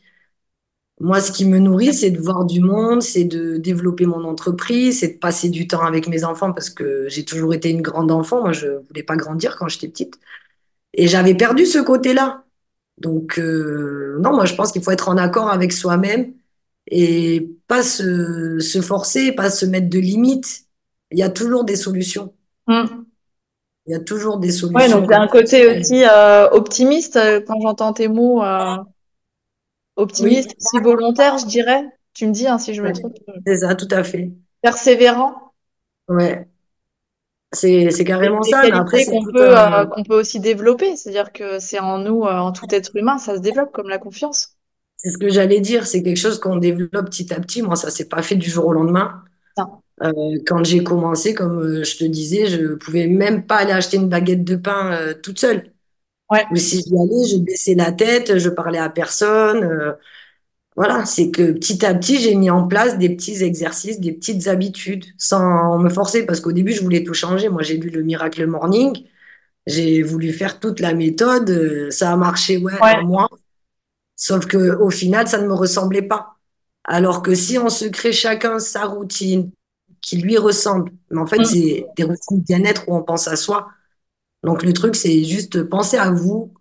Moi, 1.00 1.20
ce 1.20 1.32
qui 1.32 1.46
me 1.46 1.58
nourrit, 1.58 1.94
c'est 1.94 2.10
de 2.10 2.20
voir 2.20 2.44
du 2.44 2.60
monde, 2.60 3.02
c'est 3.02 3.24
de 3.24 3.56
développer 3.56 4.04
mon 4.04 4.24
entreprise, 4.24 5.00
c'est 5.00 5.14
de 5.14 5.18
passer 5.18 5.48
du 5.48 5.66
temps 5.66 5.84
avec 5.84 6.06
mes 6.08 6.24
enfants 6.24 6.52
parce 6.52 6.68
que 6.68 7.08
j'ai 7.08 7.24
toujours 7.24 7.54
été 7.54 7.70
une 7.70 7.80
grande 7.80 8.10
enfant. 8.12 8.40
Moi, 8.42 8.52
je 8.52 8.68
voulais 8.86 9.02
pas 9.02 9.16
grandir 9.16 9.56
quand 9.56 9.66
j'étais 9.68 9.88
petite. 9.88 10.20
Et 10.92 11.08
j'avais 11.08 11.34
perdu 11.34 11.64
ce 11.64 11.78
côté-là. 11.78 12.44
Donc, 12.98 13.38
euh, 13.38 14.18
non, 14.20 14.34
moi, 14.34 14.44
je 14.44 14.54
pense 14.54 14.72
qu'il 14.72 14.82
faut 14.82 14.90
être 14.90 15.08
en 15.08 15.16
accord 15.16 15.48
avec 15.50 15.72
soi-même 15.72 16.34
et 16.86 17.48
pas 17.66 17.82
se, 17.82 18.58
se 18.58 18.82
forcer, 18.82 19.32
pas 19.32 19.48
se 19.48 19.64
mettre 19.64 19.88
de 19.88 19.98
limites. 19.98 20.64
Il 21.10 21.18
y 21.18 21.22
a 21.22 21.30
toujours 21.30 21.64
des 21.64 21.76
solutions. 21.76 22.34
Mm. 22.66 22.84
Il 23.86 23.92
y 23.92 23.96
a 23.96 24.00
toujours 24.00 24.38
des 24.38 24.50
solutions 24.50 25.00
donc 25.00 25.08
il 25.08 25.10
y 25.10 25.14
a 25.14 25.16
comme 25.16 25.24
un 25.24 25.26
côté 25.26 25.80
aussi 25.80 26.04
euh, 26.04 26.48
optimiste 26.50 27.16
euh, 27.16 27.40
quand 27.44 27.58
j'entends 27.60 27.92
tes 27.92 28.08
mots, 28.08 28.42
euh, 28.42 28.76
Oui, 30.00 30.04
optimiste, 30.04 30.56
aussi 30.58 30.82
volontaire, 30.82 31.38
je 31.38 31.46
dirais. 31.46 31.84
Tu 32.14 32.26
me 32.26 32.32
dis 32.32 32.46
hein, 32.46 32.58
si 32.58 32.74
je 32.74 32.82
me 32.82 32.92
trompe. 32.92 33.14
c'est 33.46 33.58
ça, 33.58 33.74
tout 33.74 33.88
à 33.90 34.02
fait. 34.02 34.30
Persévérant. 34.62 35.34
Ouais, 36.08 36.46
c'est, 37.52 37.90
c'est 37.90 38.04
carrément 38.04 38.42
ça, 38.42 38.62
mais 38.62 38.72
après, 38.72 39.04
qu'on 39.04 39.24
peut, 39.24 39.58
euh, 39.58 39.84
qu'on 39.86 40.04
peut 40.04 40.18
aussi 40.18 40.38
développer. 40.38 40.96
C'est-à-dire 40.96 41.32
que 41.32 41.58
c'est 41.58 41.80
en 41.80 41.98
nous, 41.98 42.22
euh, 42.22 42.38
en 42.38 42.52
tout 42.52 42.66
être 42.70 42.94
humain, 42.94 43.18
ça 43.18 43.36
se 43.36 43.40
développe 43.40 43.72
comme 43.72 43.88
la 43.88 43.98
confiance. 43.98 44.56
c'est 44.96 45.10
ce 45.10 45.18
que 45.18 45.28
j'allais 45.28 45.60
dire, 45.60 45.86
c'est 45.86 46.02
quelque 46.02 46.16
chose 46.16 46.38
qu'on 46.38 46.56
développe 46.56 47.06
petit 47.06 47.32
à 47.32 47.40
petit. 47.40 47.62
Moi, 47.62 47.74
ça 47.74 47.90
s'est 47.90 48.08
pas 48.08 48.22
fait 48.22 48.36
du 48.36 48.48
jour 48.48 48.66
au 48.66 48.72
lendemain. 48.72 49.22
Euh, 50.02 50.12
quand 50.46 50.64
j'ai 50.64 50.82
commencé, 50.82 51.34
comme 51.34 51.84
je 51.84 51.98
te 51.98 52.04
disais, 52.04 52.46
je 52.46 52.74
pouvais 52.74 53.06
même 53.06 53.44
pas 53.46 53.56
aller 53.56 53.72
acheter 53.72 53.98
une 53.98 54.08
baguette 54.08 54.44
de 54.44 54.56
pain 54.56 54.96
toute 55.22 55.38
seule. 55.38 55.72
Ouais. 56.30 56.46
Ou 56.50 56.56
si 56.56 56.82
j'y 56.82 56.94
allais, 56.94 57.26
je 57.28 57.38
baissais 57.38 57.74
la 57.74 57.92
tête, 57.92 58.38
je 58.38 58.48
parlais 58.48 58.78
à 58.78 58.90
personne. 58.90 59.64
euh, 59.64 59.92
voilà, 60.76 61.04
c'est 61.06 61.30
que 61.30 61.52
petit 61.52 61.84
à 61.86 61.94
petit, 61.94 62.18
j'ai 62.20 62.34
mis 62.36 62.50
en 62.50 62.66
place 62.68 62.98
des 62.98 63.10
petits 63.14 63.42
exercices, 63.44 64.00
des 64.00 64.12
petites 64.12 64.48
habitudes, 64.48 65.06
sans 65.18 65.78
me 65.78 65.90
forcer, 65.90 66.26
parce 66.26 66.40
qu'au 66.40 66.52
début, 66.52 66.72
je 66.72 66.82
voulais 66.82 67.04
tout 67.04 67.14
changer. 67.14 67.48
Moi, 67.50 67.62
j'ai 67.62 67.76
lu 67.78 67.90
le 67.90 68.02
Miracle 68.02 68.46
Morning, 68.46 68.96
j'ai 69.66 70.02
voulu 70.02 70.32
faire 70.32 70.60
toute 70.60 70.80
la 70.80 70.94
méthode, 70.94 71.50
euh, 71.50 71.90
ça 71.90 72.12
a 72.12 72.16
marché, 72.16 72.58
ouais, 72.58 72.72
un 72.74 73.00
Ouais. 73.00 73.02
mois, 73.02 73.28
sauf 74.16 74.46
que 74.46 74.76
au 74.76 74.90
final, 74.90 75.28
ça 75.28 75.38
ne 75.40 75.46
me 75.46 75.54
ressemblait 75.54 76.02
pas. 76.02 76.36
Alors 76.84 77.22
que 77.22 77.34
si 77.34 77.58
on 77.58 77.68
se 77.70 77.86
crée 77.86 78.12
chacun 78.12 78.58
sa 78.58 78.86
routine 78.86 79.50
qui 80.00 80.16
lui 80.18 80.38
ressemble, 80.38 80.92
mais 81.10 81.20
en 81.20 81.26
fait, 81.26 81.38
Mm. 81.40 81.44
c'est 81.44 81.86
des 81.96 82.04
routines 82.04 82.40
bien-être 82.42 82.84
où 82.88 82.96
on 82.96 83.02
pense 83.02 83.28
à 83.28 83.36
soi. 83.36 83.68
Donc 84.44 84.62
le 84.62 84.72
truc, 84.72 84.96
c'est 84.96 85.24
juste 85.24 85.62
penser 85.64 85.96
à 85.98 86.10
vous, 86.10 86.54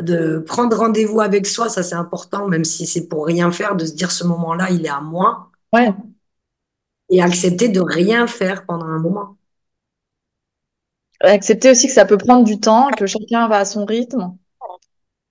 de 0.00 0.38
prendre 0.38 0.76
rendez-vous 0.76 1.20
avec 1.20 1.46
soi, 1.46 1.68
ça 1.68 1.82
c'est 1.82 1.94
important, 1.94 2.48
même 2.48 2.64
si 2.64 2.86
c'est 2.86 3.08
pour 3.08 3.26
rien 3.26 3.50
faire, 3.52 3.76
de 3.76 3.84
se 3.86 3.94
dire 3.94 4.10
ce 4.12 4.24
moment-là, 4.24 4.70
il 4.70 4.84
est 4.86 4.88
à 4.90 5.00
moi, 5.00 5.50
Ouais. 5.72 5.94
et 7.10 7.20
accepter 7.20 7.68
de 7.68 7.80
rien 7.80 8.28
faire 8.28 8.64
pendant 8.64 8.86
un 8.86 9.00
moment. 9.00 9.36
Accepter 11.20 11.68
aussi 11.70 11.88
que 11.88 11.92
ça 11.92 12.06
peut 12.06 12.16
prendre 12.16 12.44
du 12.44 12.58
temps, 12.58 12.88
que 12.96 13.04
chacun 13.06 13.48
va 13.48 13.58
à 13.58 13.64
son 13.66 13.84
rythme. 13.84 14.34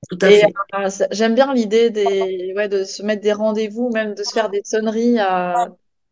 Tout 0.10 0.18
à 0.22 0.32
Et 0.32 0.32
fait. 0.32 0.56
euh, 0.76 0.90
j'aime 1.12 1.36
bien 1.36 1.54
l'idée 1.54 1.90
des, 1.92 2.54
ouais, 2.56 2.68
de 2.70 2.84
se 2.84 3.04
mettre 3.04 3.22
des 3.22 3.34
rendez-vous, 3.34 3.90
même 3.92 4.16
de 4.16 4.24
se 4.24 4.34
faire 4.34 4.50
des 4.50 4.62
sonneries 4.64 5.20
euh, 5.20 5.68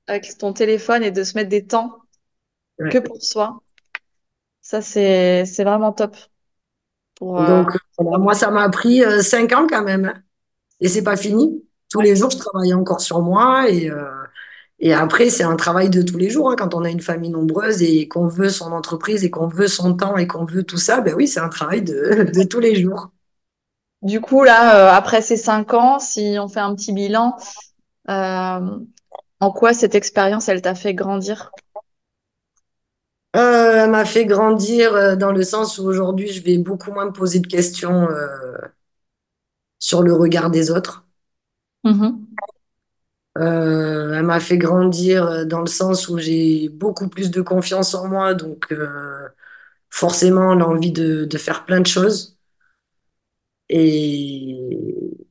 avec 0.07 0.37
ton 0.37 0.53
téléphone 0.53 1.03
et 1.03 1.11
de 1.11 1.23
se 1.23 1.35
mettre 1.35 1.49
des 1.49 1.65
temps 1.65 1.99
que 2.89 2.99
pour 2.99 3.23
soi. 3.23 3.62
Ça, 4.63 4.81
c'est, 4.81 5.45
c'est 5.45 5.63
vraiment 5.63 5.93
top 5.93 6.17
pour, 7.15 7.39
euh, 7.41 7.63
Donc 7.63 7.69
voilà, 7.97 8.17
moi, 8.17 8.33
ça 8.33 8.51
m'a 8.51 8.69
pris 8.69 9.03
euh, 9.03 9.21
cinq 9.21 9.51
ans 9.53 9.67
quand 9.69 9.83
même, 9.83 10.05
hein. 10.05 10.21
et 10.81 10.89
c'est 10.89 11.03
pas 11.03 11.17
fini. 11.17 11.63
Tous 11.89 12.01
les 12.01 12.15
jours, 12.15 12.31
je 12.31 12.37
travaille 12.39 12.73
encore 12.73 13.01
sur 13.01 13.21
moi, 13.21 13.69
et, 13.69 13.89
euh, 13.89 14.09
et 14.79 14.93
après, 14.93 15.29
c'est 15.29 15.43
un 15.43 15.55
travail 15.57 15.89
de 15.89 16.01
tous 16.03 16.17
les 16.17 16.29
jours, 16.29 16.51
hein. 16.51 16.55
Quand 16.57 16.75
on 16.75 16.83
a 16.83 16.89
une 16.89 17.01
famille 17.01 17.31
nombreuse 17.31 17.83
et 17.83 18.07
qu'on 18.07 18.27
veut 18.27 18.49
son 18.49 18.71
entreprise 18.73 19.23
et 19.25 19.31
qu'on 19.31 19.47
veut 19.47 19.67
son 19.67 19.95
temps 19.95 20.17
et 20.17 20.27
qu'on 20.27 20.45
veut 20.45 20.63
tout 20.63 20.77
ça, 20.77 21.01
ben 21.01 21.15
oui, 21.15 21.27
c'est 21.27 21.41
un 21.41 21.49
travail 21.49 21.83
de, 21.83 22.31
de 22.33 22.43
tous 22.43 22.59
les 22.59 22.75
jours. 22.81 23.11
Du 24.01 24.19
coup, 24.21 24.43
là, 24.43 24.93
euh, 24.93 24.97
après 24.97 25.21
ces 25.21 25.37
cinq 25.37 25.73
ans, 25.73 25.99
si 25.99 26.35
on 26.39 26.47
fait 26.49 26.59
un 26.59 26.75
petit 26.75 26.91
bilan, 26.93 27.37
euh, 28.09 28.77
en 29.39 29.51
quoi 29.51 29.73
cette 29.73 29.95
expérience, 29.95 30.49
elle 30.49 30.61
t'a 30.61 30.75
fait 30.75 30.93
grandir? 30.93 31.51
Euh, 33.35 33.83
elle 33.83 33.89
m'a 33.89 34.05
fait 34.05 34.25
grandir 34.25 34.93
euh, 34.93 35.15
dans 35.15 35.31
le 35.31 35.43
sens 35.43 35.79
où 35.79 35.85
aujourd'hui, 35.85 36.31
je 36.31 36.43
vais 36.43 36.57
beaucoup 36.57 36.91
moins 36.91 37.05
me 37.05 37.11
poser 37.11 37.39
de 37.39 37.47
questions 37.47 38.07
euh, 38.09 38.57
sur 39.79 40.01
le 40.03 40.13
regard 40.13 40.49
des 40.49 40.71
autres. 40.71 41.05
Mhm. 41.83 42.27
Euh, 43.39 44.13
elle 44.13 44.25
m'a 44.25 44.39
fait 44.39 44.57
grandir 44.59 45.25
euh, 45.25 45.45
dans 45.45 45.61
le 45.61 45.67
sens 45.67 46.07
où 46.07 46.19
j'ai 46.19 46.69
beaucoup 46.69 47.07
plus 47.09 47.31
de 47.31 47.41
confiance 47.41 47.95
en 47.95 48.07
moi, 48.07 48.35
donc 48.35 48.71
euh, 48.71 49.27
forcément 49.89 50.55
l'envie 50.55 50.91
de, 50.91 51.25
de 51.25 51.37
faire 51.37 51.65
plein 51.65 51.81
de 51.81 51.87
choses. 51.87 52.37
Et, 53.69 55.23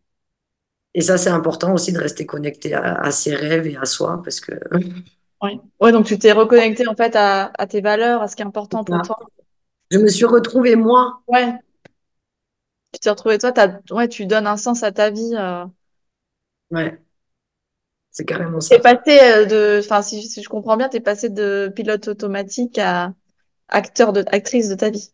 et 0.94 1.00
ça, 1.00 1.16
c'est 1.18 1.30
important 1.30 1.74
aussi 1.74 1.92
de 1.92 1.98
rester 1.98 2.26
connecté 2.26 2.74
à, 2.74 2.94
à 3.00 3.10
ses 3.10 3.34
rêves 3.34 3.66
et 3.66 3.76
à 3.76 3.84
soi, 3.86 4.20
parce 4.22 4.40
que 4.40 4.52
Ouais. 5.42 5.58
Ouais, 5.80 5.92
donc 5.92 6.06
tu 6.06 6.18
t'es 6.18 6.32
reconnecté 6.32 6.86
en 6.86 6.94
fait 6.94 7.16
à, 7.16 7.50
à 7.58 7.66
tes 7.66 7.80
valeurs, 7.80 8.22
à 8.22 8.28
ce 8.28 8.36
qui 8.36 8.42
est 8.42 8.46
important 8.46 8.84
pour 8.84 9.02
toi. 9.02 9.18
je 9.90 9.98
me 9.98 10.08
suis 10.08 10.24
retrouvée 10.24 10.76
moi. 10.76 11.22
Ouais, 11.26 11.54
tu 12.92 13.00
t'es 13.00 13.10
retrouvé 13.10 13.38
toi, 13.38 13.52
t'as, 13.52 13.78
ouais, 13.90 14.08
tu 14.08 14.26
donnes 14.26 14.46
un 14.46 14.56
sens 14.56 14.82
à 14.82 14.92
ta 14.92 15.10
vie. 15.10 15.34
euh. 15.36 15.64
Ouais, 16.70 17.00
c'est 18.10 18.24
carrément 18.24 18.60
T'es 18.60 18.76
ça. 18.76 18.82
passé 18.82 19.18
euh, 19.20 19.44
de, 19.46 19.80
enfin, 19.84 20.02
si, 20.02 20.22
si 20.22 20.42
je 20.42 20.48
comprends 20.48 20.76
bien, 20.76 20.88
t'es 20.88 21.00
passé 21.00 21.30
de 21.30 21.72
pilote 21.74 22.08
automatique 22.08 22.78
à 22.78 23.14
acteur 23.68 24.12
de, 24.12 24.24
actrice 24.28 24.68
de 24.68 24.74
ta 24.76 24.90
vie. 24.90 25.12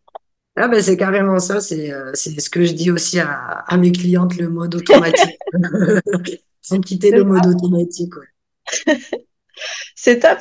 Ah 0.55 0.67
ben 0.67 0.81
c'est 0.81 0.97
carrément 0.97 1.39
ça, 1.39 1.61
c'est 1.61 1.93
euh, 1.93 2.11
c'est 2.13 2.37
ce 2.39 2.49
que 2.49 2.65
je 2.65 2.73
dis 2.73 2.91
aussi 2.91 3.19
à, 3.19 3.29
à 3.65 3.77
mes 3.77 3.91
clientes, 3.91 4.35
le 4.37 4.49
mode 4.49 4.75
automatique. 4.75 5.39
Faut 6.63 6.79
quitter 6.81 7.11
le 7.11 7.23
mode 7.23 7.45
automatique, 7.47 8.15
ouais. 8.17 8.27
C'est 9.95 10.19
top. 10.19 10.39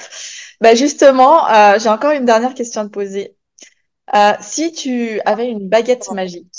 Bah 0.61 0.75
justement, 0.75 1.49
euh, 1.51 1.79
j'ai 1.79 1.89
encore 1.89 2.13
une 2.13 2.25
dernière 2.25 2.55
question 2.55 2.83
à 2.83 2.85
te 2.85 2.91
poser. 2.91 3.37
Euh, 4.15 4.33
si 4.41 4.73
tu 4.73 5.21
avais 5.23 5.49
une 5.49 5.69
baguette 5.69 6.11
magique, 6.13 6.55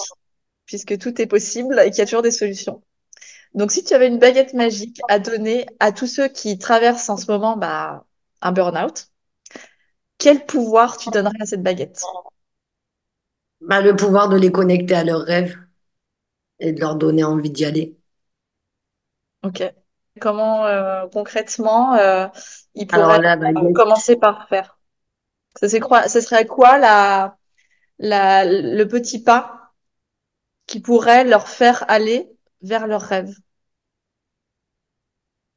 puisque 0.65 0.97
tout 0.99 1.21
est 1.21 1.27
possible 1.27 1.79
et 1.79 1.89
qu'il 1.89 1.99
y 1.99 2.01
a 2.01 2.05
toujours 2.05 2.21
des 2.21 2.31
solutions. 2.31 2.83
Donc, 3.55 3.71
si 3.71 3.83
tu 3.83 3.93
avais 3.93 4.07
une 4.07 4.19
baguette 4.19 4.53
magique 4.53 5.01
à 5.09 5.19
donner 5.19 5.65
à 5.79 5.91
tous 5.91 6.07
ceux 6.07 6.27
qui 6.27 6.57
traversent 6.59 7.09
en 7.09 7.17
ce 7.17 7.31
moment 7.31 7.57
bah, 7.57 8.05
un 8.41 8.51
burn-out, 8.51 9.07
quel 10.19 10.45
pouvoir 10.45 10.97
tu 10.97 11.09
donnerais 11.09 11.41
à 11.41 11.45
cette 11.45 11.63
baguette? 11.63 12.01
Bah, 13.61 13.81
le 13.81 13.95
pouvoir 13.95 14.29
de 14.29 14.37
les 14.37 14.51
connecter 14.51 14.95
à 14.95 15.03
leurs 15.03 15.21
rêves 15.21 15.57
et 16.59 16.71
de 16.73 16.79
leur 16.79 16.95
donner 16.95 17.23
envie 17.23 17.49
d'y 17.49 17.65
aller. 17.65 17.97
Ok. 19.41 19.61
Comment 20.19 20.65
euh, 20.65 21.07
concrètement 21.11 21.95
euh, 21.95 22.27
pourraient 22.89 23.21
la 23.21 23.33
euh, 23.33 23.73
commencer 23.73 24.15
par 24.17 24.47
faire? 24.47 24.77
Ce 25.61 25.67
serait 25.67 26.45
quoi 26.45 26.77
la, 26.77 27.37
la, 27.99 28.45
le 28.45 28.83
petit 28.85 29.23
pas 29.23 29.73
qui 30.67 30.79
pourrait 30.79 31.25
leur 31.25 31.49
faire 31.49 31.83
aller 31.89 32.29
vers 32.61 32.87
leurs 32.87 33.01
rêves? 33.01 33.35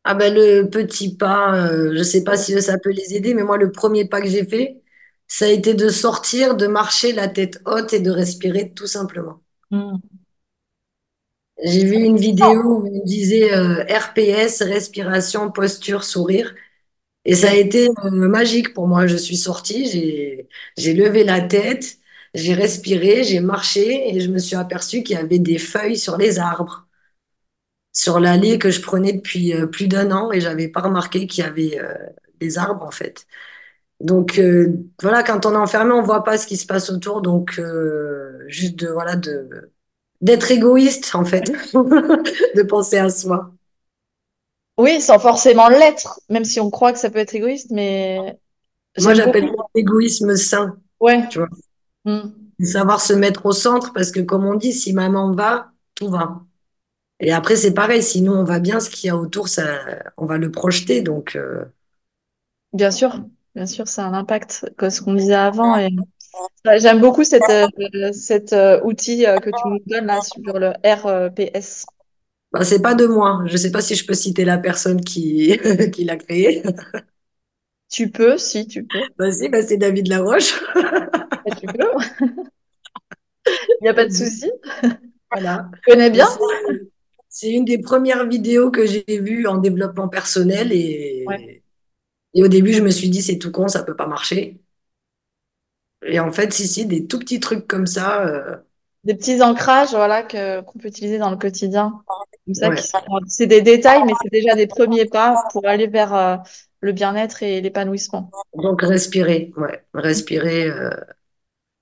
ah 0.05 0.14
ben 0.14 0.35
le 0.35 0.68
petit 0.68 1.16
pas, 1.16 1.55
euh, 1.70 1.94
je 1.96 2.03
sais 2.03 2.25
pas 2.25 2.37
si 2.37 2.61
ça 2.62 2.79
peut 2.79 2.90
les 2.90 3.14
aider, 3.14 3.35
mais 3.35 3.44
moi 3.44 3.57
le 3.59 3.70
premier 3.72 4.09
pas 4.09 4.20
que 4.20 4.29
j'ai 4.29 4.44
fait, 4.46 4.83
ça 5.29 5.46
a 5.46 5.48
été 5.48 5.75
de 5.75 5.88
sortir, 5.88 6.57
de 6.57 6.66
marcher 6.66 7.12
la 7.12 7.29
tête 7.29 7.61
haute 7.66 7.92
et 7.92 8.01
de 8.01 8.11
respirer 8.11 8.72
tout 8.75 8.87
simplement. 8.87 9.40
Hmm. 9.70 9.96
J'ai 11.64 11.85
vu 11.85 11.96
une 11.96 12.16
vidéo 12.16 12.62
où 12.64 12.87
on 12.88 13.05
disait 13.05 13.53
euh, 13.55 13.85
RPS, 13.85 14.62
respiration, 14.62 15.51
posture, 15.53 16.03
sourire. 16.05 16.55
Et 17.27 17.35
ça 17.37 17.51
a 17.51 17.55
été 17.55 17.88
euh, 18.05 18.11
magique 18.12 18.75
pour 18.75 18.88
moi. 18.88 19.07
Je 19.07 19.16
suis 19.16 19.37
sortie, 19.37 19.87
j'ai, 19.90 20.48
j'ai 20.79 20.94
levé 20.94 21.25
la 21.25 21.40
tête, 21.42 21.98
j'ai 22.35 22.55
respiré, 22.55 23.25
j'ai 23.25 23.40
marché 23.40 24.14
et 24.16 24.20
je 24.20 24.31
me 24.31 24.38
suis 24.38 24.57
aperçue 24.57 25.03
qu'il 25.05 25.16
y 25.16 25.20
avait 25.20 25.38
des 25.40 25.59
feuilles 25.59 25.98
sur 25.98 26.18
les 26.18 26.38
arbres, 26.40 26.87
sur 27.92 28.20
l'allée 28.20 28.59
que 28.59 28.70
je 28.70 28.81
prenais 28.81 29.12
depuis 29.12 29.55
euh, 29.55 29.66
plus 29.66 29.88
d'un 29.88 30.11
an 30.12 30.33
et 30.33 30.40
j'avais 30.40 30.68
pas 30.68 30.81
remarqué 30.81 31.27
qu'il 31.27 31.44
y 31.44 31.46
avait 31.46 31.79
euh, 31.81 31.94
des 32.40 32.59
arbres 32.59 32.85
en 32.85 32.90
fait. 32.90 33.27
Donc 34.01 34.38
euh, 34.38 34.75
voilà, 35.03 35.25
quand 35.25 35.46
on 35.46 35.55
est 35.55 35.57
enfermé, 35.57 35.92
on 35.92 36.03
voit 36.03 36.25
pas 36.25 36.38
ce 36.38 36.46
qui 36.46 36.57
se 36.59 36.66
passe 36.66 36.90
autour. 36.90 37.22
Donc 37.22 37.59
euh, 37.61 38.44
juste 38.48 38.77
de 38.77 38.88
voilà 38.88 39.16
de 39.16 39.71
d'être 40.22 40.50
égoïste 40.50 41.14
en 41.14 41.24
fait, 41.24 41.52
de 41.74 42.62
penser 42.62 42.98
à 42.98 43.11
soi. 43.11 43.52
Oui, 44.78 45.00
sans 45.00 45.18
forcément 45.18 45.68
l'être, 45.68 46.20
même 46.28 46.44
si 46.44 46.58
on 46.61 46.70
croit 46.70 46.92
que 46.92 46.98
ça 46.98 47.11
peut 47.11 47.18
être 47.18 47.35
égoïste, 47.35 47.70
mais 47.70 48.38
Moi, 48.98 49.14
j'appelle 49.14 49.44
beaucoup. 49.44 49.56
ça 49.56 49.64
l'égoïsme 49.74 50.37
sain, 50.37 50.76
Ouais. 51.00 51.22
tu 51.28 51.38
vois. 51.40 51.48
Mm. 52.04 52.52
Savoir 52.62 53.00
se 53.00 53.12
mettre 53.12 53.44
au 53.46 53.52
centre 53.52 53.92
parce 53.92 54.11
que 54.11 54.20
comme 54.20 54.44
on 54.46 54.54
dit, 54.54 54.72
si 54.72 54.92
maman 54.92 55.32
va, 55.32 55.72
tout 55.94 56.08
va. 56.08 56.42
Et 57.20 57.32
après, 57.32 57.56
c'est 57.56 57.74
pareil, 57.74 58.02
si 58.02 58.22
nous 58.22 58.32
on 58.32 58.44
va 58.44 58.61
bien, 58.61 58.80
ce 58.80 58.90
qu'il 58.90 59.08
y 59.08 59.11
a 59.11 59.16
autour, 59.16 59.48
ça, 59.48 59.64
on 60.18 60.26
va 60.26 60.38
le 60.38 60.50
projeter. 60.52 61.02
Donc, 61.02 61.37
euh, 61.37 61.64
Bien 62.72 62.90
sûr, 62.90 63.20
bien 63.54 63.66
sûr, 63.66 63.88
ça 63.88 64.04
a 64.04 64.08
un 64.08 64.14
impact, 64.14 64.66
comme 64.76 64.90
ce 64.90 65.00
qu'on 65.02 65.14
disait 65.14 65.35
avant. 65.35 65.76
Et 65.76 65.88
j'aime 66.78 67.00
beaucoup 67.00 67.24
cet, 67.24 67.42
euh, 67.50 67.66
cet 68.12 68.52
euh, 68.52 68.80
outil 68.84 69.26
euh, 69.26 69.38
que 69.38 69.50
tu 69.50 69.68
nous 69.68 69.78
donnes 69.86 70.06
là 70.06 70.20
sur 70.20 70.58
le 70.58 70.70
RPS. 70.84 71.86
bah, 72.52 72.64
c'est 72.64 72.82
pas 72.82 72.94
de 72.94 73.06
moi. 73.06 73.42
Je 73.46 73.56
sais 73.56 73.70
pas 73.72 73.80
si 73.80 73.94
je 73.94 74.06
peux 74.06 74.14
citer 74.14 74.44
la 74.44 74.58
personne 74.58 75.00
qui, 75.02 75.58
qui 75.92 76.04
l'a 76.04 76.16
créé. 76.16 76.62
Tu 77.90 78.10
peux, 78.10 78.38
si 78.38 78.66
tu 78.66 78.84
peux. 78.84 78.98
Bah, 79.18 79.30
si, 79.32 79.48
bah, 79.48 79.62
c'est 79.62 79.76
David 79.76 80.08
Laroche. 80.08 80.60
Tu 81.60 81.68
peux, 81.68 81.90
il 83.80 83.82
n'y 83.82 83.88
a 83.88 83.94
pas 83.94 84.06
de 84.06 84.12
souci. 84.12 84.50
Voilà. 85.30 85.70
Tu 85.74 85.92
connais 85.92 86.10
bien? 86.10 86.28
C'est 87.28 87.50
une 87.50 87.64
des 87.64 87.78
premières 87.78 88.26
vidéos 88.26 88.70
que 88.70 88.86
j'ai 88.86 89.04
vues 89.08 89.46
en 89.46 89.58
développement 89.58 90.08
personnel 90.08 90.72
Ouais. 91.26 91.36
et, 91.36 91.62
et 92.34 92.44
au 92.44 92.48
début, 92.48 92.72
je 92.74 92.82
me 92.82 92.90
suis 92.90 93.10
dit, 93.10 93.22
c'est 93.22 93.38
tout 93.38 93.52
con, 93.52 93.68
ça 93.68 93.84
peut 93.84 93.96
pas 93.96 94.06
marcher. 94.08 94.62
Et 96.04 96.20
en 96.20 96.32
fait, 96.32 96.52
si, 96.52 96.66
si, 96.66 96.86
des 96.86 97.06
tout 97.06 97.18
petits 97.18 97.40
trucs 97.40 97.66
comme 97.66 97.86
ça, 97.86 98.26
euh, 98.26 98.56
Des 99.04 99.14
petits 99.14 99.42
ancrages, 99.42 99.90
voilà, 99.90 100.22
que 100.22 100.60
qu'on 100.62 100.78
peut 100.78 100.88
utiliser 100.88 101.18
dans 101.18 101.30
le 101.30 101.36
quotidien. 101.36 102.02
Ouais. 102.46 102.76
sont, 102.76 102.98
c'est 103.28 103.46
des 103.46 103.62
détails, 103.62 104.02
mais 104.04 104.12
c'est 104.22 104.30
déjà 104.30 104.54
des 104.54 104.66
premiers 104.66 105.06
pas 105.06 105.44
pour 105.52 105.66
aller 105.66 105.86
vers 105.86 106.14
euh, 106.14 106.36
le 106.80 106.92
bien-être 106.92 107.42
et 107.42 107.60
l'épanouissement. 107.60 108.30
Donc, 108.54 108.82
respirer, 108.82 109.52
ouais. 109.56 109.84
Respirer, 109.94 110.68
euh, 110.68 110.90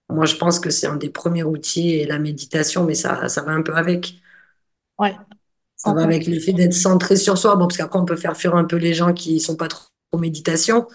moi, 0.09 0.27
je 0.27 0.37
pense 0.37 0.61
que 0.61 0.71
c'est 0.71 0.87
un 0.87 0.97
des 0.97 1.09
premiers 1.11 1.45
outils 1.45 1.93
et 1.95 2.07
la 2.07 2.19
méditation, 2.19 2.85
mais 2.85 2.95
ça, 2.95 3.29
ça 3.29 3.43
va 3.43 3.53
un 3.53 3.63
peu 3.63 3.75
avec. 3.75 4.15
Ouais, 4.99 5.17
Ça 5.77 5.93
va 5.95 6.03
avec 6.03 6.27
le 6.27 6.39
fait 6.39 6.53
d'être 6.53 6.75
centré 6.75 7.17
sur 7.17 7.39
soi. 7.39 7.57
Bon, 7.57 7.67
parce 7.67 7.79
qu'après, 7.79 7.99
on 7.99 8.05
peut 8.05 8.17
faire 8.17 8.37
fuir 8.37 8.55
un 8.55 8.65
peu 8.65 8.77
les 8.77 8.93
gens 8.93 9.15
qui 9.15 9.41
sont 9.41 9.57
pas 9.57 9.69
trop 9.69 9.87
en 10.13 10.19
méditation, 10.19 10.87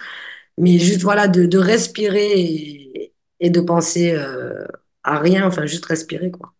mais 0.57 0.77
juste, 0.79 1.01
voilà, 1.01 1.27
de, 1.27 1.45
de 1.45 1.57
respirer 1.57 2.39
et, 2.39 3.04
et 3.39 3.49
de 3.49 3.61
penser 3.61 4.13
euh, 4.13 4.65
à 5.03 5.19
rien, 5.19 5.45
enfin, 5.47 5.65
juste 5.65 5.85
respirer, 5.85 6.31
quoi. 6.31 6.53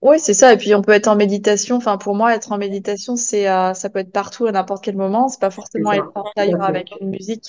Oui, 0.00 0.18
c'est 0.18 0.34
ça. 0.34 0.52
Et 0.52 0.56
puis, 0.56 0.74
on 0.74 0.82
peut 0.82 0.92
être 0.92 1.06
en 1.06 1.14
méditation. 1.14 1.76
Enfin, 1.76 1.96
pour 1.96 2.16
moi, 2.16 2.34
être 2.34 2.50
en 2.50 2.58
méditation, 2.58 3.14
c'est, 3.14 3.48
euh, 3.48 3.72
ça 3.72 3.88
peut 3.88 4.00
être 4.00 4.10
partout, 4.10 4.46
à 4.46 4.52
n'importe 4.52 4.82
quel 4.82 4.96
moment. 4.96 5.28
C'est 5.28 5.40
pas 5.40 5.50
forcément 5.50 5.92
être 5.92 6.10
intérieur 6.16 6.62
avec 6.64 6.90
une 7.00 7.10
musique. 7.10 7.48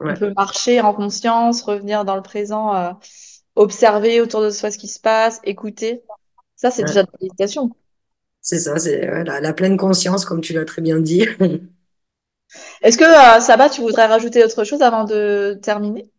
On 0.00 0.14
peut 0.14 0.32
marcher 0.36 0.80
en 0.80 0.94
conscience, 0.94 1.62
revenir 1.62 2.04
dans 2.04 2.14
le 2.14 2.22
présent, 2.22 2.74
euh, 2.76 2.92
observer 3.56 4.20
autour 4.20 4.42
de 4.42 4.50
soi 4.50 4.70
ce 4.70 4.78
qui 4.78 4.88
se 4.88 5.00
passe, 5.00 5.40
écouter. 5.42 6.02
Ça, 6.54 6.70
c'est 6.70 6.84
déjà 6.84 7.02
de 7.02 7.08
la 7.12 7.18
méditation. 7.20 7.70
C'est 8.40 8.58
ça, 8.58 8.78
c'est 8.78 9.10
ouais, 9.10 9.24
la, 9.24 9.40
la 9.40 9.52
pleine 9.52 9.76
conscience, 9.76 10.24
comme 10.24 10.42
tu 10.42 10.52
l'as 10.52 10.64
très 10.64 10.82
bien 10.82 11.00
dit. 11.00 11.26
Est-ce 12.82 12.98
que, 12.98 13.04
euh, 13.04 13.40
Saba, 13.40 13.68
tu 13.68 13.80
voudrais 13.80 14.06
rajouter 14.06 14.44
autre 14.44 14.64
chose 14.64 14.82
avant 14.82 15.04
de 15.04 15.58
terminer? 15.62 16.10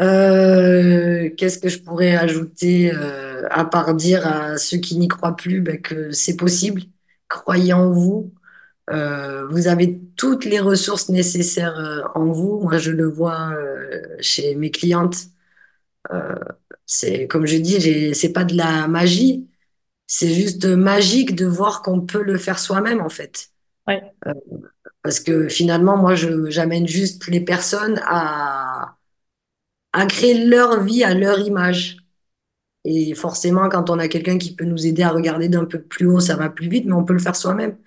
Euh, 0.00 1.30
qu'est-ce 1.36 1.58
que 1.58 1.68
je 1.68 1.78
pourrais 1.78 2.16
ajouter 2.16 2.92
euh, 2.92 3.46
à 3.50 3.64
part 3.64 3.94
dire 3.94 4.26
à 4.26 4.56
ceux 4.58 4.78
qui 4.78 4.96
n'y 4.98 5.06
croient 5.08 5.36
plus 5.36 5.60
ben, 5.60 5.80
que 5.80 6.10
c'est 6.10 6.36
possible, 6.36 6.82
croyez 7.28 7.72
en 7.72 7.92
vous. 7.92 8.32
Euh, 8.90 9.46
vous 9.48 9.68
avez 9.68 10.00
toutes 10.16 10.44
les 10.44 10.60
ressources 10.60 11.08
nécessaires 11.08 11.78
euh, 11.78 12.02
en 12.14 12.26
vous. 12.32 12.60
Moi, 12.60 12.78
je 12.78 12.90
le 12.90 13.06
vois 13.08 13.52
euh, 13.54 14.02
chez 14.20 14.54
mes 14.56 14.70
clientes. 14.70 15.16
Euh, 16.12 16.34
c'est 16.86 17.26
comme 17.28 17.46
je 17.46 17.56
dis, 17.56 18.14
c'est 18.14 18.32
pas 18.32 18.44
de 18.44 18.56
la 18.56 18.88
magie, 18.88 19.48
c'est 20.06 20.32
juste 20.34 20.66
magique 20.66 21.34
de 21.34 21.46
voir 21.46 21.82
qu'on 21.82 22.00
peut 22.02 22.22
le 22.22 22.38
faire 22.38 22.58
soi-même 22.58 23.00
en 23.00 23.08
fait. 23.08 23.48
Ouais. 23.88 24.02
Parce 25.02 25.20
que 25.20 25.48
finalement, 25.48 25.96
moi, 25.96 26.14
je 26.14 26.50
j'amène 26.50 26.86
juste 26.88 27.26
les 27.28 27.40
personnes 27.40 28.00
à 28.06 28.96
à 29.94 30.06
créer 30.06 30.44
leur 30.44 30.82
vie 30.82 31.04
à 31.04 31.14
leur 31.14 31.38
image. 31.38 31.98
Et 32.84 33.14
forcément, 33.14 33.68
quand 33.68 33.90
on 33.90 33.98
a 33.98 34.08
quelqu'un 34.08 34.38
qui 34.38 34.54
peut 34.54 34.64
nous 34.64 34.86
aider 34.86 35.02
à 35.04 35.10
regarder 35.10 35.48
d'un 35.48 35.64
peu 35.64 35.80
plus 35.80 36.06
haut, 36.06 36.20
ça 36.20 36.36
va 36.36 36.50
plus 36.50 36.68
vite, 36.68 36.84
mais 36.84 36.92
on 36.92 37.04
peut 37.04 37.12
le 37.14 37.20
faire 37.20 37.36
soi-même. 37.36 37.78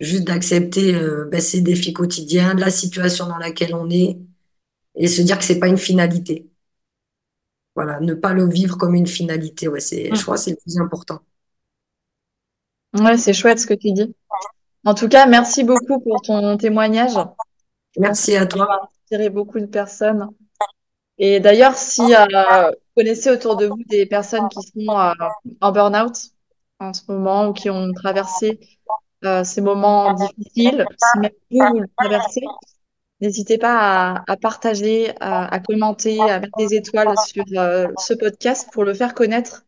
Juste 0.00 0.24
d'accepter 0.24 0.94
euh, 0.96 1.26
ben, 1.30 1.40
ses 1.40 1.60
défis 1.60 1.92
quotidiens, 1.92 2.54
la 2.54 2.70
situation 2.70 3.26
dans 3.26 3.38
laquelle 3.38 3.74
on 3.74 3.88
est, 3.88 4.18
et 4.96 5.06
se 5.06 5.22
dire 5.22 5.38
que 5.38 5.44
c'est 5.44 5.60
pas 5.60 5.68
une 5.68 5.78
finalité. 5.78 6.50
Voilà, 7.76 8.00
ne 8.00 8.14
pas 8.14 8.34
le 8.34 8.48
vivre 8.48 8.76
comme 8.76 8.96
une 8.96 9.06
finalité. 9.06 9.68
Ouais, 9.68 9.80
c'est, 9.80 10.12
je 10.12 10.22
crois 10.22 10.34
que 10.34 10.42
c'est 10.42 10.50
le 10.50 10.56
plus 10.56 10.78
important. 10.78 11.20
Ouais, 12.94 13.16
c'est 13.16 13.32
chouette 13.32 13.60
ce 13.60 13.66
que 13.68 13.74
tu 13.74 13.92
dis. 13.92 14.14
En 14.84 14.94
tout 14.94 15.08
cas, 15.08 15.26
merci 15.26 15.62
beaucoup 15.62 16.00
pour 16.00 16.20
ton 16.22 16.56
témoignage. 16.56 17.12
Merci 17.96 18.36
à 18.36 18.46
toi. 18.46 18.90
inspirer 19.08 19.30
beaucoup 19.30 19.60
de 19.60 19.66
personnes. 19.66 20.28
Et 21.18 21.40
d'ailleurs, 21.40 21.74
si 21.76 22.00
euh, 22.14 22.70
vous 22.70 22.76
connaissez 22.96 23.30
autour 23.30 23.56
de 23.56 23.66
vous 23.66 23.82
des 23.88 24.06
personnes 24.06 24.48
qui 24.48 24.60
sont 24.62 24.98
euh, 24.98 25.12
en 25.60 25.72
burn-out 25.72 26.16
en 26.78 26.92
ce 26.92 27.02
moment 27.08 27.48
ou 27.48 27.52
qui 27.52 27.70
ont 27.70 27.92
traversé 27.92 28.60
euh, 29.24 29.42
ces 29.42 29.60
moments 29.60 30.14
difficiles, 30.14 30.86
si 30.96 31.18
même 31.18 31.30
vous, 31.50 31.66
vous 31.70 31.80
le 31.80 31.88
traversez, 31.98 32.42
n'hésitez 33.20 33.58
pas 33.58 33.78
à, 34.14 34.24
à 34.32 34.36
partager, 34.36 35.12
à, 35.20 35.52
à 35.52 35.58
commenter, 35.58 36.20
à 36.20 36.38
mettre 36.38 36.56
des 36.56 36.76
étoiles 36.76 37.14
sur 37.26 37.44
ce 37.48 38.14
podcast 38.14 38.68
pour 38.72 38.84
le 38.84 38.94
faire 38.94 39.14
connaître, 39.14 39.66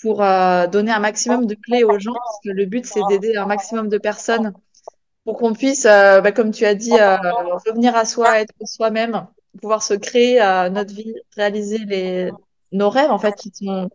pour 0.00 0.18
donner 0.18 0.92
un 0.92 1.00
maximum 1.00 1.46
de 1.46 1.56
clés 1.56 1.82
aux 1.82 1.98
gens, 1.98 2.12
parce 2.12 2.38
que 2.44 2.50
le 2.50 2.66
but, 2.66 2.86
c'est 2.86 3.00
d'aider 3.08 3.36
un 3.36 3.46
maximum 3.46 3.88
de 3.88 3.98
personnes 3.98 4.52
pour 5.24 5.38
qu'on 5.38 5.54
puisse, 5.54 5.84
bah, 5.84 6.30
comme 6.30 6.52
tu 6.52 6.64
as 6.66 6.76
dit, 6.76 6.92
revenir 6.92 7.96
à 7.96 8.04
soi, 8.04 8.40
être 8.40 8.54
soi-même, 8.64 9.26
pouvoir 9.60 9.82
se 9.82 9.94
créer 9.94 10.40
euh, 10.42 10.68
notre 10.70 10.94
vie, 10.94 11.14
réaliser 11.36 11.78
les, 11.78 12.30
nos 12.72 12.90
rêves, 12.90 13.10
en 13.10 13.18
fait, 13.18 13.34
qui 13.34 13.50
sont 13.54 13.90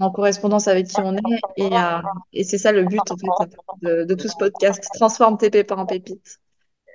en 0.00 0.10
correspondance 0.10 0.68
avec 0.68 0.86
qui 0.86 1.00
on 1.00 1.16
est. 1.16 1.20
Et, 1.56 1.64
euh, 1.76 1.98
et 2.32 2.44
c'est 2.44 2.58
ça 2.58 2.72
le 2.72 2.84
but, 2.84 3.00
en 3.10 3.16
fait, 3.16 3.56
de, 3.82 4.04
de 4.04 4.14
tout 4.14 4.28
ce 4.28 4.36
podcast. 4.36 4.82
Transforme 4.94 5.38
tes 5.38 5.50
pépins 5.50 5.76
en 5.76 5.86
pépites. 5.86 6.38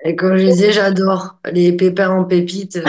Et 0.05 0.15
comme 0.15 0.37
je 0.37 0.45
disais, 0.45 0.71
j'adore 0.71 1.39
les 1.51 1.73
pépins 1.73 2.09
en 2.09 2.23
pépites. 2.25 2.79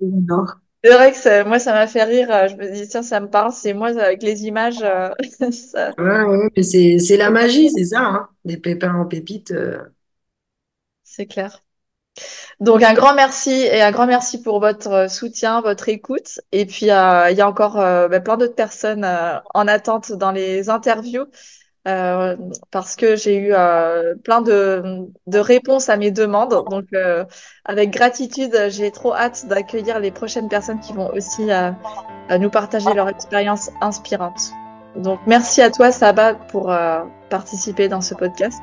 J'adore. 0.00 0.56
C'est 0.84 0.92
vrai 0.92 1.12
que 1.12 1.48
moi, 1.48 1.58
ça 1.58 1.72
m'a 1.72 1.86
fait 1.86 2.04
rire. 2.04 2.28
Je 2.48 2.56
me 2.56 2.70
dis, 2.72 2.86
tiens, 2.88 3.02
ça 3.02 3.18
me 3.20 3.28
parle. 3.28 3.52
C'est 3.52 3.72
moi, 3.72 3.88
avec 3.88 4.22
les 4.22 4.44
images, 4.44 4.82
euh, 4.82 5.10
ça- 5.50 5.92
Ouais, 5.98 6.04
ouais, 6.04 6.24
ouais, 6.36 6.50
mais 6.56 6.62
c'est, 6.62 6.98
c'est 6.98 7.16
la 7.16 7.30
magie, 7.30 7.70
c'est 7.70 7.84
ça, 7.84 8.00
hein. 8.00 8.28
Les 8.44 8.56
pépins 8.58 8.94
en 8.94 9.06
pépites. 9.06 9.52
euh. 9.52 9.78
c'est 11.02 11.26
clair. 11.26 11.63
Donc, 12.60 12.82
un 12.82 12.94
grand 12.94 13.14
merci 13.14 13.50
et 13.50 13.82
un 13.82 13.90
grand 13.90 14.06
merci 14.06 14.40
pour 14.42 14.60
votre 14.60 14.92
euh, 14.92 15.08
soutien, 15.08 15.60
votre 15.60 15.88
écoute. 15.88 16.40
Et 16.52 16.66
puis, 16.66 16.90
euh, 16.90 17.30
il 17.30 17.36
y 17.36 17.40
a 17.40 17.48
encore 17.48 17.80
euh, 17.80 18.08
bah, 18.08 18.20
plein 18.20 18.36
d'autres 18.36 18.54
personnes 18.54 19.06
en 19.54 19.68
attente 19.68 20.12
dans 20.12 20.30
les 20.30 20.70
interviews 20.70 21.26
parce 22.70 22.96
que 22.96 23.14
j'ai 23.14 23.36
eu 23.36 23.52
plein 24.24 24.40
de, 24.40 25.06
de 25.26 25.38
réponses 25.38 25.90
à 25.90 25.98
mes 25.98 26.10
demandes. 26.10 26.64
Donc, 26.70 26.86
avec 27.66 27.90
gratitude, 27.90 28.56
j'ai 28.68 28.90
trop 28.90 29.14
hâte 29.14 29.44
d'accueillir 29.48 30.00
les 30.00 30.10
prochaines 30.10 30.48
personnes 30.48 30.80
qui 30.80 30.94
vont 30.94 31.12
aussi 31.12 31.50
nous 32.30 32.48
partager 32.48 32.94
leur 32.94 33.10
expérience 33.10 33.68
inspirante. 33.82 34.52
Donc, 34.96 35.20
merci 35.26 35.60
à 35.60 35.70
toi, 35.70 35.92
Saba, 35.92 36.32
pour 36.32 36.74
participer 37.28 37.88
dans 37.88 38.00
ce 38.00 38.14
podcast. 38.14 38.62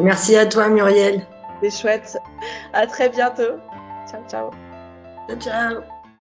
Merci 0.00 0.34
à 0.36 0.46
toi, 0.46 0.70
Muriel. 0.70 1.26
C'est 1.62 1.70
chouette. 1.70 2.18
À 2.72 2.86
très 2.86 3.08
bientôt. 3.08 3.58
Ciao, 4.10 4.22
ciao. 4.28 4.50
Ciao, 5.28 5.38
ciao. 5.38 5.95